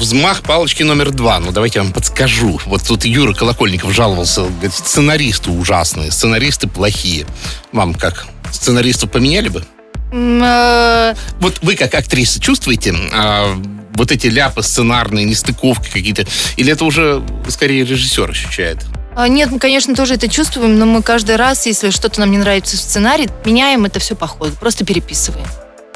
Взмах 0.00 0.40
палочки 0.42 0.82
номер 0.82 1.10
два. 1.10 1.38
Ну, 1.40 1.52
давайте 1.52 1.78
я 1.78 1.82
вам 1.82 1.92
подскажу. 1.92 2.58
Вот 2.64 2.82
тут 2.82 3.04
Юра 3.04 3.34
Колокольников 3.34 3.92
жаловался, 3.92 4.44
говорит, 4.44 4.72
сценаристы 4.72 5.50
ужасные, 5.50 6.10
сценаристы 6.10 6.68
плохие. 6.68 7.26
Вам 7.70 7.92
как, 7.92 8.26
сценаристов 8.50 9.10
поменяли 9.10 9.50
бы? 9.50 9.62
Э, 10.10 11.14
Вот 11.40 11.58
вы 11.60 11.76
как 11.76 11.94
актриса 11.94 12.40
чувствуете 12.40 12.94
а, 13.12 13.54
вот 13.92 14.10
эти 14.10 14.28
ляпы 14.28 14.62
сценарные, 14.62 15.26
нестыковки 15.26 15.90
какие-то? 15.90 16.24
Или 16.56 16.72
это 16.72 16.86
уже 16.86 17.22
скорее 17.50 17.84
режиссер 17.84 18.30
ощущает? 18.30 18.78
а, 19.14 19.28
Нет, 19.28 19.50
мы, 19.50 19.58
конечно, 19.58 19.94
тоже 19.94 20.14
это 20.14 20.28
чувствуем, 20.28 20.78
но 20.78 20.86
мы 20.86 21.02
каждый 21.02 21.36
раз, 21.36 21.66
если 21.66 21.90
что-то 21.90 22.20
нам 22.20 22.30
не 22.30 22.38
нравится 22.38 22.78
в 22.78 22.80
сценарии, 22.80 23.28
меняем 23.44 23.84
это 23.84 24.00
все 24.00 24.16
по 24.16 24.26
ходу, 24.26 24.56
просто 24.58 24.86
переписываем. 24.86 25.46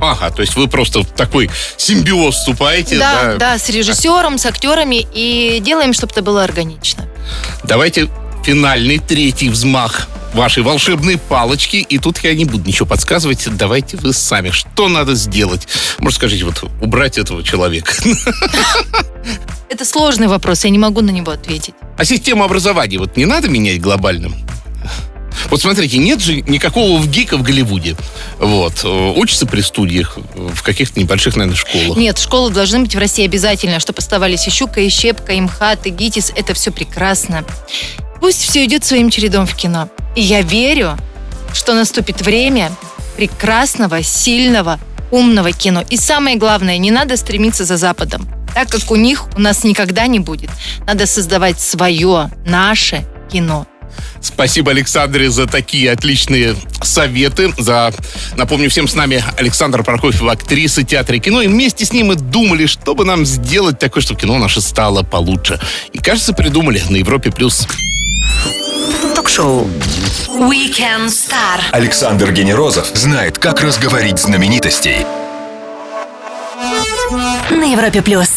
Ага, 0.00 0.30
то 0.30 0.42
есть 0.42 0.56
вы 0.56 0.68
просто 0.68 1.00
в 1.00 1.10
такой 1.10 1.50
симбиоз 1.76 2.36
вступаете. 2.36 2.98
Да, 2.98 3.36
да, 3.36 3.58
с 3.58 3.68
режиссером, 3.70 4.38
с 4.38 4.46
актерами 4.46 5.06
и 5.14 5.60
делаем, 5.60 5.92
чтобы 5.92 6.12
это 6.12 6.22
было 6.22 6.44
органично. 6.44 7.06
Давайте 7.62 8.08
финальный 8.44 8.98
третий 8.98 9.48
взмах 9.48 10.08
вашей 10.34 10.62
волшебной 10.62 11.16
палочки. 11.16 11.76
И 11.76 11.98
тут 11.98 12.18
я 12.18 12.34
не 12.34 12.44
буду 12.44 12.66
ничего 12.66 12.86
подсказывать. 12.86 13.46
Давайте 13.56 13.96
вы 13.96 14.12
сами. 14.12 14.50
Что 14.50 14.88
надо 14.88 15.14
сделать? 15.14 15.66
Может, 15.98 16.18
скажите, 16.18 16.44
вот 16.44 16.62
убрать 16.82 17.16
этого 17.16 17.42
человека. 17.42 17.94
Это 19.70 19.84
сложный 19.84 20.28
вопрос, 20.28 20.64
я 20.64 20.70
не 20.70 20.78
могу 20.78 21.00
на 21.00 21.10
него 21.10 21.32
ответить. 21.32 21.74
А 21.96 22.04
систему 22.04 22.44
образования 22.44 22.98
вот 22.98 23.16
не 23.16 23.24
надо 23.24 23.48
менять 23.48 23.80
глобальным? 23.80 24.34
Вот 25.50 25.60
смотрите, 25.60 25.98
нет 25.98 26.20
же 26.20 26.40
никакого 26.40 26.98
в 26.98 27.08
ГИКа 27.08 27.36
в 27.36 27.42
Голливуде. 27.42 27.96
Вот. 28.38 28.84
Учатся 28.84 29.46
при 29.46 29.60
студиях 29.60 30.18
в 30.34 30.62
каких-то 30.62 30.98
небольших, 30.98 31.36
наверное, 31.36 31.56
школах. 31.56 31.96
Нет, 31.96 32.18
школы 32.18 32.50
должны 32.50 32.80
быть 32.80 32.94
в 32.94 32.98
России 32.98 33.24
обязательно, 33.24 33.78
чтобы 33.78 33.98
оставались 33.98 34.46
и 34.46 34.50
Щука, 34.50 34.80
и 34.80 34.88
Щепка, 34.88 35.32
и 35.32 35.40
МХАТ, 35.40 35.86
и 35.86 35.90
ГИТИС. 35.90 36.32
Это 36.34 36.54
все 36.54 36.72
прекрасно. 36.72 37.44
Пусть 38.20 38.42
все 38.42 38.64
идет 38.64 38.84
своим 38.84 39.10
чередом 39.10 39.46
в 39.46 39.54
кино. 39.54 39.88
И 40.16 40.22
я 40.22 40.42
верю, 40.42 40.96
что 41.52 41.74
наступит 41.74 42.22
время 42.22 42.72
прекрасного, 43.16 44.02
сильного, 44.02 44.80
умного 45.10 45.52
кино. 45.52 45.84
И 45.90 45.96
самое 45.96 46.36
главное, 46.36 46.78
не 46.78 46.90
надо 46.90 47.16
стремиться 47.16 47.64
за 47.64 47.76
Западом. 47.76 48.28
Так 48.54 48.70
как 48.70 48.90
у 48.90 48.96
них 48.96 49.26
у 49.36 49.40
нас 49.40 49.62
никогда 49.64 50.06
не 50.06 50.20
будет. 50.20 50.50
Надо 50.86 51.06
создавать 51.06 51.60
свое, 51.60 52.30
наше 52.46 53.04
кино. 53.30 53.66
Спасибо, 54.20 54.70
Александре, 54.70 55.30
за 55.30 55.46
такие 55.46 55.90
отличные 55.90 56.56
советы. 56.82 57.52
За, 57.58 57.92
напомню 58.36 58.70
всем, 58.70 58.88
с 58.88 58.94
нами 58.94 59.22
Александр 59.38 59.82
Прокофьев, 59.82 60.28
актриса 60.28 60.82
театра 60.82 61.16
и 61.16 61.20
кино. 61.20 61.42
И 61.42 61.46
вместе 61.46 61.84
с 61.84 61.92
ним 61.92 62.08
мы 62.08 62.14
думали, 62.16 62.66
что 62.66 62.94
бы 62.94 63.04
нам 63.04 63.24
сделать 63.26 63.78
такое, 63.78 64.02
чтобы 64.02 64.20
кино 64.20 64.38
наше 64.38 64.60
стало 64.60 65.02
получше. 65.02 65.60
И, 65.92 65.98
кажется, 65.98 66.32
придумали 66.32 66.82
на 66.88 66.96
Европе+. 66.96 67.30
плюс. 67.30 67.66
Ток-шоу. 69.14 69.68
Weekend 70.28 71.08
Star. 71.08 71.60
Александр 71.70 72.32
Генерозов 72.32 72.90
знает, 72.94 73.38
как 73.38 73.60
разговорить 73.60 74.18
знаменитостей. 74.18 75.06
На 77.50 77.64
Европе 77.64 78.02
плюс. 78.02 78.28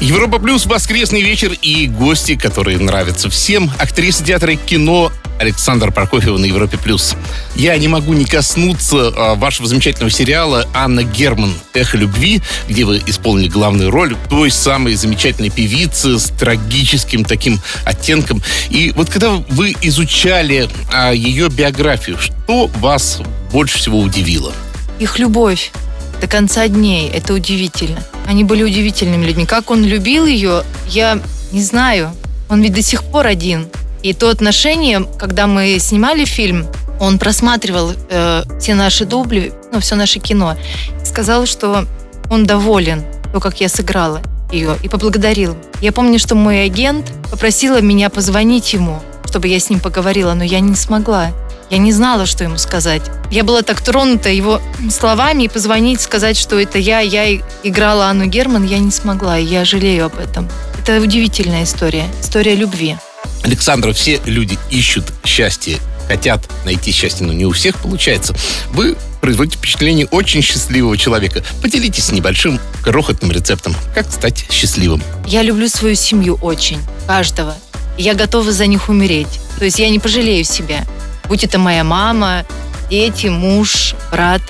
Европа 0.00 0.38
Плюс, 0.38 0.66
воскресный 0.66 1.22
вечер 1.22 1.52
и 1.62 1.86
гости, 1.86 2.36
которые 2.36 2.78
нравятся 2.78 3.30
всем. 3.30 3.70
Актриса 3.78 4.22
театра 4.22 4.52
и 4.52 4.56
кино 4.56 5.10
Александр 5.40 5.90
Прокофьева 5.90 6.36
на 6.36 6.44
Европе 6.44 6.76
Плюс. 6.76 7.14
Я 7.54 7.76
не 7.78 7.88
могу 7.88 8.12
не 8.12 8.26
коснуться 8.26 9.12
а, 9.16 9.34
вашего 9.36 9.66
замечательного 9.66 10.10
сериала 10.10 10.68
«Анна 10.74 11.02
Герман. 11.02 11.54
Эхо 11.72 11.96
любви», 11.96 12.42
где 12.68 12.84
вы 12.84 13.02
исполнили 13.06 13.48
главную 13.48 13.90
роль 13.90 14.14
той 14.28 14.50
самой 14.50 14.94
замечательной 14.96 15.50
певицы 15.50 16.18
с 16.18 16.26
трагическим 16.26 17.24
таким 17.24 17.58
оттенком. 17.84 18.42
И 18.68 18.92
вот 18.94 19.08
когда 19.08 19.30
вы 19.48 19.74
изучали 19.80 20.68
а, 20.92 21.12
ее 21.12 21.48
биографию, 21.48 22.18
что 22.18 22.66
вас 22.66 23.20
больше 23.50 23.78
всего 23.78 24.00
удивило? 24.00 24.52
Их 24.98 25.18
любовь 25.18 25.72
до 26.20 26.26
конца 26.26 26.68
дней. 26.68 27.10
Это 27.10 27.34
удивительно. 27.34 28.02
Они 28.26 28.44
были 28.44 28.62
удивительными 28.62 29.24
людьми. 29.24 29.46
Как 29.46 29.70
он 29.70 29.84
любил 29.84 30.26
ее, 30.26 30.62
я 30.88 31.20
не 31.52 31.62
знаю. 31.62 32.12
Он 32.48 32.62
ведь 32.62 32.74
до 32.74 32.82
сих 32.82 33.02
пор 33.04 33.26
один. 33.26 33.68
И 34.02 34.12
то 34.12 34.28
отношение, 34.28 35.06
когда 35.18 35.46
мы 35.46 35.78
снимали 35.78 36.24
фильм, 36.24 36.66
он 37.00 37.18
просматривал 37.18 37.92
э, 38.08 38.42
все 38.60 38.74
наши 38.74 39.04
дубли, 39.04 39.52
ну, 39.72 39.80
все 39.80 39.96
наше 39.96 40.18
кино. 40.18 40.56
Сказал, 41.04 41.46
что 41.46 41.86
он 42.30 42.46
доволен, 42.46 43.04
то, 43.32 43.40
как 43.40 43.60
я 43.60 43.68
сыграла 43.68 44.22
ее, 44.50 44.76
и 44.82 44.88
поблагодарил. 44.88 45.56
Я 45.80 45.92
помню, 45.92 46.18
что 46.18 46.34
мой 46.34 46.64
агент 46.64 47.12
попросила 47.30 47.80
меня 47.80 48.10
позвонить 48.10 48.72
ему, 48.72 49.00
чтобы 49.24 49.48
я 49.48 49.58
с 49.58 49.68
ним 49.70 49.80
поговорила, 49.80 50.34
но 50.34 50.44
я 50.44 50.60
не 50.60 50.74
смогла. 50.74 51.32
Я 51.70 51.78
не 51.78 51.92
знала, 51.92 52.26
что 52.26 52.44
ему 52.44 52.58
сказать. 52.58 53.02
Я 53.30 53.42
была 53.42 53.62
так 53.62 53.80
тронута 53.80 54.28
его 54.28 54.60
словами 54.90 55.44
и 55.44 55.48
позвонить, 55.48 56.00
сказать, 56.00 56.36
что 56.36 56.60
это 56.60 56.78
я, 56.78 57.00
я 57.00 57.40
играла 57.64 58.06
Анну 58.06 58.26
Герман, 58.26 58.64
я 58.64 58.78
не 58.78 58.92
смогла, 58.92 59.38
и 59.38 59.44
я 59.44 59.64
жалею 59.64 60.06
об 60.06 60.18
этом. 60.18 60.48
Это 60.80 61.00
удивительная 61.00 61.64
история, 61.64 62.06
история 62.20 62.54
любви. 62.54 62.96
Александра, 63.42 63.92
все 63.92 64.20
люди 64.24 64.58
ищут 64.70 65.04
счастье, 65.24 65.78
хотят 66.06 66.40
найти 66.64 66.92
счастье, 66.92 67.26
но 67.26 67.32
не 67.32 67.44
у 67.44 67.50
всех 67.50 67.76
получается. 67.76 68.34
Вы 68.70 68.96
производите 69.20 69.58
впечатление 69.58 70.06
очень 70.06 70.42
счастливого 70.42 70.96
человека. 70.96 71.42
Поделитесь 71.60 72.12
небольшим 72.12 72.60
крохотным 72.84 73.32
рецептом, 73.32 73.74
как 73.92 74.08
стать 74.12 74.46
счастливым. 74.52 75.02
Я 75.26 75.42
люблю 75.42 75.68
свою 75.68 75.96
семью 75.96 76.38
очень, 76.40 76.78
каждого. 77.08 77.56
Я 77.98 78.14
готова 78.14 78.52
за 78.52 78.66
них 78.66 78.88
умереть. 78.88 79.40
То 79.58 79.64
есть 79.64 79.78
я 79.80 79.88
не 79.88 79.98
пожалею 79.98 80.44
себя. 80.44 80.86
Будь 81.28 81.44
это 81.44 81.58
моя 81.58 81.84
мама, 81.84 82.44
дети, 82.90 83.26
муж, 83.26 83.94
брат. 84.10 84.42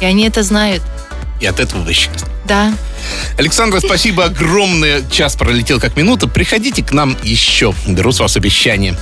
И 0.00 0.04
они 0.04 0.26
это 0.26 0.42
знают. 0.42 0.82
И 1.40 1.46
от 1.46 1.60
этого 1.60 1.82
вы 1.82 1.92
счастливы. 1.92 2.30
Да. 2.46 2.72
Александра, 3.38 3.80
спасибо 3.80 4.24
огромное. 4.24 5.02
Час 5.10 5.34
пролетел 5.36 5.80
как 5.80 5.96
минута. 5.96 6.26
Приходите 6.26 6.82
к 6.82 6.92
нам 6.92 7.16
еще. 7.22 7.74
Беру 7.86 8.12
с 8.12 8.20
вас 8.20 8.36
обещание. 8.36 8.96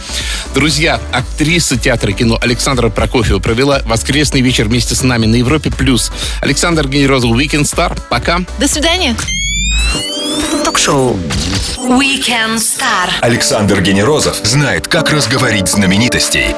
Друзья, 0.54 1.00
актриса 1.12 1.76
театра 1.76 2.10
и 2.10 2.14
кино 2.14 2.38
Александра 2.40 2.88
Прокофьева 2.88 3.38
провела 3.38 3.80
воскресный 3.84 4.40
вечер 4.40 4.66
вместе 4.66 4.94
с 4.94 5.02
нами 5.02 5.26
на 5.26 5.36
Европе+. 5.36 5.70
плюс. 5.70 6.10
Александр 6.40 6.88
Генерозов, 6.88 7.32
Weekend 7.32 7.62
Star. 7.62 7.98
Пока. 8.08 8.40
До 8.58 8.68
свидания. 8.68 9.16
Ток-шоу 10.64 11.16
Weekend 11.78 12.56
Star. 12.56 13.10
Александр 13.20 13.80
Генерозов 13.82 14.36
знает, 14.42 14.86
как 14.86 15.10
разговорить 15.10 15.68
знаменитостей. 15.68 16.54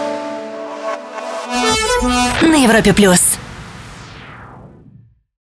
На 2.03 2.57
Европе 2.57 2.93
плюс. 2.93 3.39